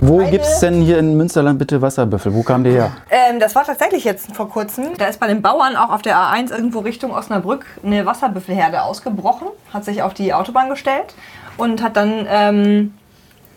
Wo 0.00 0.18
Eine- 0.18 0.32
gibt's 0.32 0.58
denn 0.58 0.80
hier 0.82 0.98
in 0.98 1.16
Münsterland 1.16 1.60
bitte 1.60 1.80
Wasserbüffel? 1.80 2.34
Wo 2.34 2.42
kam 2.42 2.64
der 2.64 2.72
her? 2.72 2.92
Ähm, 3.08 3.38
das 3.38 3.54
war 3.54 3.64
tatsächlich 3.64 4.02
jetzt 4.02 4.34
vor 4.34 4.48
kurzem. 4.48 4.86
Da 4.98 5.06
ist 5.06 5.20
bei 5.20 5.28
den 5.28 5.42
Bauern 5.42 5.76
auch 5.76 5.90
auf 5.90 6.02
der 6.02 6.16
A1 6.16 6.50
irgendwo 6.50 6.80
Richtung 6.80 7.12
Osnabrück 7.12 7.66
eine 7.84 8.04
Wasserbüffelherde 8.04 8.82
ausgebrochen, 8.82 9.46
hat 9.72 9.84
sich 9.84 10.02
auf 10.02 10.12
die 10.12 10.34
Autobahn 10.34 10.68
gestellt 10.68 11.14
und 11.56 11.80
hat 11.80 11.96
dann 11.96 12.26
ähm, 12.28 12.94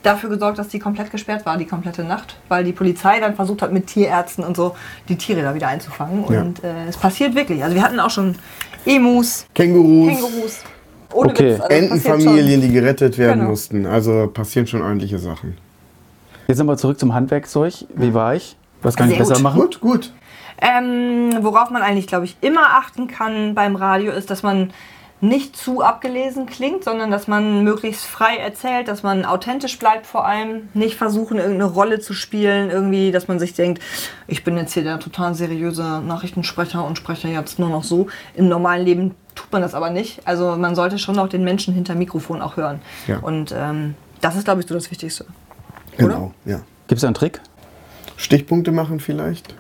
dafür 0.04 0.30
gesorgt, 0.30 0.60
dass 0.60 0.68
die 0.68 0.78
komplett 0.78 1.10
gesperrt 1.10 1.44
war, 1.48 1.58
die 1.58 1.66
komplette 1.66 2.04
Nacht, 2.04 2.38
weil 2.48 2.64
die 2.64 2.74
Polizei 2.74 3.20
dann 3.20 3.36
versucht 3.36 3.64
hat, 3.64 3.72
mit 3.72 3.88
Tierärzten 3.88 4.44
und 4.44 4.56
so 4.56 4.76
die 5.10 5.16
Tiere 5.16 5.42
da 5.42 5.56
wieder 5.56 5.68
einzufangen. 5.68 6.32
Ja. 6.32 6.42
Und 6.42 6.64
äh, 6.64 6.86
es 6.88 6.96
passiert 6.96 7.34
wirklich. 7.34 7.64
Also 7.64 7.76
wir 7.76 7.82
hatten 7.82 8.00
auch 8.00 8.12
schon 8.12 8.36
Emus, 8.86 9.48
Kängurus, 9.56 10.10
Kängurus. 10.10 10.60
Ohne 11.14 11.30
Okay. 11.32 11.54
Witz, 11.56 11.62
also 11.62 11.74
Entenfamilien, 11.76 12.62
die 12.62 12.72
gerettet 12.72 13.18
werden 13.18 13.40
Genau. 13.40 13.52
mussten. 13.52 13.86
Also 13.86 14.28
passieren 14.34 14.68
schon 14.68 14.82
ordentliche 14.82 15.20
Sachen. 15.20 15.58
Jetzt 16.48 16.58
sind 16.58 16.66
wir 16.68 16.78
zurück 16.78 17.00
zum 17.00 17.14
Handwerkszeug. 17.14 17.74
Wie 17.96 18.14
war 18.14 18.36
ich? 18.36 18.56
Was 18.82 18.96
kann 18.96 19.08
ich 19.10 19.16
Sehr 19.18 19.20
besser 19.26 19.36
gut. 19.36 19.44
machen? 19.44 19.60
Gut, 19.62 19.80
gut. 19.82 20.14
Ähm, 20.62 21.32
worauf 21.42 21.70
man 21.72 21.82
eigentlich, 21.82 22.08
glaube 22.08 22.26
ich, 22.26 22.36
immer 22.42 22.62
achten 22.78 23.08
kann 23.08 23.56
beim 23.56 23.76
Radio, 23.76 24.12
ist, 24.12 24.30
dass 24.30 24.44
man 24.44 24.72
nicht 25.22 25.56
zu 25.56 25.82
abgelesen 25.82 26.48
klingt, 26.48 26.84
sondern 26.84 27.12
dass 27.12 27.28
man 27.28 27.64
möglichst 27.64 28.06
frei 28.06 28.38
erzählt, 28.38 28.88
dass 28.88 29.04
man 29.04 29.24
authentisch 29.24 29.78
bleibt 29.78 30.08
vor 30.08 30.26
allem, 30.26 30.70
nicht 30.74 30.96
versuchen, 30.96 31.38
irgendeine 31.38 31.72
Rolle 31.72 32.00
zu 32.00 32.14
spielen, 32.14 32.72
irgendwie, 32.72 33.12
dass 33.12 33.28
man 33.28 33.40
sich 33.40 33.54
denkt, 33.54 33.82
ich 34.28 34.44
bin 34.44 34.58
jetzt 34.58 34.74
hier 34.74 34.84
der 34.84 35.00
total 35.00 35.36
seriöse 35.36 36.02
Nachrichtensprecher 36.02 36.84
und 36.84 36.98
spreche 36.98 37.28
jetzt 37.28 37.60
nur 37.60 37.70
noch 37.70 37.84
so. 37.84 38.08
Im 38.34 38.48
normalen 38.48 38.84
Leben 38.84 39.16
tut 39.36 39.52
man 39.52 39.62
das 39.62 39.76
aber 39.76 39.92
nicht. 39.92 40.28
Also 40.28 40.56
man 40.58 40.76
sollte 40.76 40.98
schon 40.98 41.18
auch 41.20 41.30
den 41.30 41.44
Menschen 41.44 41.74
hinter 41.74 41.94
Mikrofon 41.94 42.42
auch 42.42 42.58
hören. 42.58 42.82
Ja. 43.08 43.20
Und 43.20 43.54
ähm, 43.56 43.96
das 44.22 44.36
ist, 44.36 44.46
glaube 44.46 44.62
ich, 44.62 44.68
so 44.68 44.74
das 44.74 44.90
Wichtigste. 44.90 45.26
Genau, 45.98 46.34
ja. 46.46 46.62
Gibt 46.88 46.98
es 46.98 47.04
einen 47.04 47.14
Trick? 47.14 47.42
Stichpunkte 48.18 48.72
machen 48.72 49.00
vielleicht. 49.00 49.56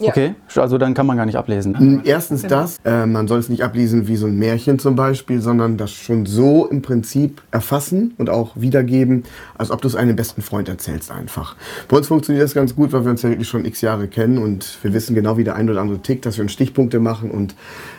Ja. 0.00 0.08
Okay, 0.08 0.34
also 0.56 0.76
dann 0.76 0.94
kann 0.94 1.06
man 1.06 1.16
gar 1.16 1.26
nicht 1.26 1.36
ablesen. 1.36 1.72
Ne? 1.78 2.00
Erstens 2.04 2.42
das, 2.42 2.78
äh, 2.84 3.06
man 3.06 3.28
soll 3.28 3.38
es 3.38 3.48
nicht 3.48 3.62
ablesen 3.62 4.08
wie 4.08 4.16
so 4.16 4.26
ein 4.26 4.36
Märchen 4.36 4.78
zum 4.80 4.96
Beispiel, 4.96 5.40
sondern 5.40 5.76
das 5.76 5.92
schon 5.92 6.26
so 6.26 6.66
im 6.66 6.82
Prinzip 6.82 7.42
erfassen 7.52 8.14
und 8.18 8.28
auch 8.28 8.52
wiedergeben, 8.56 9.22
als 9.56 9.70
ob 9.70 9.82
du 9.82 9.88
es 9.88 9.94
einem 9.94 10.16
besten 10.16 10.42
Freund 10.42 10.68
erzählst 10.68 11.12
einfach. 11.12 11.54
Bei 11.88 11.96
uns 11.96 12.08
funktioniert 12.08 12.44
das 12.44 12.54
ganz 12.54 12.74
gut, 12.74 12.92
weil 12.92 13.04
wir 13.04 13.10
uns 13.10 13.22
ja 13.22 13.30
wirklich 13.30 13.48
schon 13.48 13.64
x 13.64 13.82
Jahre 13.82 14.08
kennen 14.08 14.38
und 14.38 14.78
wir 14.82 14.92
wissen 14.94 15.14
genau, 15.14 15.36
wie 15.36 15.44
der 15.44 15.54
ein 15.54 15.70
oder 15.70 15.80
andere 15.80 15.98
tickt, 15.98 16.26
dass 16.26 16.38
wir 16.38 16.42
uns 16.42 16.52
Stichpunkte 16.52 16.98
machen 16.98 17.30
und 17.30 17.54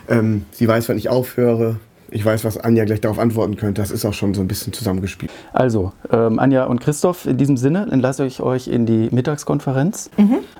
ähm, 0.08 0.44
sie 0.52 0.68
weiß, 0.68 0.88
wann 0.90 0.98
ich 0.98 1.08
aufhöre. 1.08 1.76
Ich 2.08 2.24
weiß, 2.24 2.44
was 2.44 2.56
Anja 2.56 2.84
gleich 2.84 3.00
darauf 3.00 3.18
antworten 3.18 3.56
könnte. 3.56 3.80
Das 3.82 3.90
ist 3.90 4.04
auch 4.04 4.14
schon 4.14 4.32
so 4.32 4.40
ein 4.40 4.46
bisschen 4.46 4.72
zusammengespielt. 4.72 5.32
Also, 5.52 5.92
ähm, 6.12 6.38
Anja 6.38 6.64
und 6.64 6.80
Christoph, 6.80 7.26
in 7.26 7.36
diesem 7.36 7.56
Sinne 7.56 7.88
entlasse 7.90 8.24
ich 8.24 8.40
euch 8.40 8.68
in 8.68 8.86
die 8.86 9.08
Mittagskonferenz. 9.10 10.10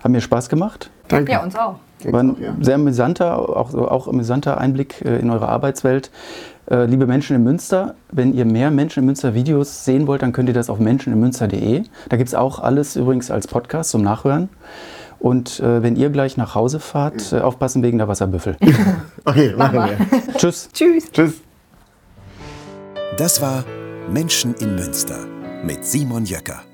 Haben 0.02 0.12
mir 0.12 0.20
Spaß 0.20 0.48
gemacht. 0.48 0.90
Danke. 1.08 1.32
Ja, 1.32 1.42
uns 1.42 1.56
auch. 1.56 1.76
War 2.04 2.22
ein 2.22 2.36
sehr 2.60 2.74
amüsanter, 2.74 3.38
auch, 3.38 3.74
auch 3.74 4.08
amüsanter 4.08 4.58
Einblick 4.58 5.02
äh, 5.04 5.18
in 5.18 5.30
eure 5.30 5.48
Arbeitswelt. 5.48 6.10
Äh, 6.70 6.84
liebe 6.86 7.06
Menschen 7.06 7.36
in 7.36 7.42
Münster, 7.42 7.94
wenn 8.10 8.34
ihr 8.34 8.44
mehr 8.44 8.70
Menschen 8.70 9.00
in 9.00 9.06
Münster 9.06 9.34
Videos 9.34 9.84
sehen 9.84 10.06
wollt, 10.06 10.22
dann 10.22 10.32
könnt 10.32 10.48
ihr 10.48 10.54
das 10.54 10.68
auf 10.68 10.78
menscheninmünster.de. 10.78 11.84
Da 12.08 12.16
gibt 12.16 12.28
es 12.28 12.34
auch 12.34 12.60
alles 12.60 12.96
übrigens 12.96 13.30
als 13.30 13.46
Podcast 13.46 13.90
zum 13.90 14.02
Nachhören. 14.02 14.48
Und 15.18 15.60
äh, 15.60 15.82
wenn 15.82 15.96
ihr 15.96 16.10
gleich 16.10 16.36
nach 16.36 16.54
Hause 16.54 16.78
fahrt, 16.78 17.32
aufpassen 17.32 17.82
wegen 17.82 17.98
der 17.98 18.08
Wasserbüffel. 18.08 18.56
Okay, 19.28 19.52
machen 19.56 19.74
wir. 19.74 19.98
Tschüss. 20.36 20.68
Tschüss. 20.72 21.10
Tschüss. 21.10 21.40
Das 23.18 23.42
war 23.42 23.64
Menschen 24.08 24.54
in 24.54 24.76
Münster 24.76 25.18
mit 25.64 25.84
Simon 25.84 26.24
Jöcker. 26.24 26.65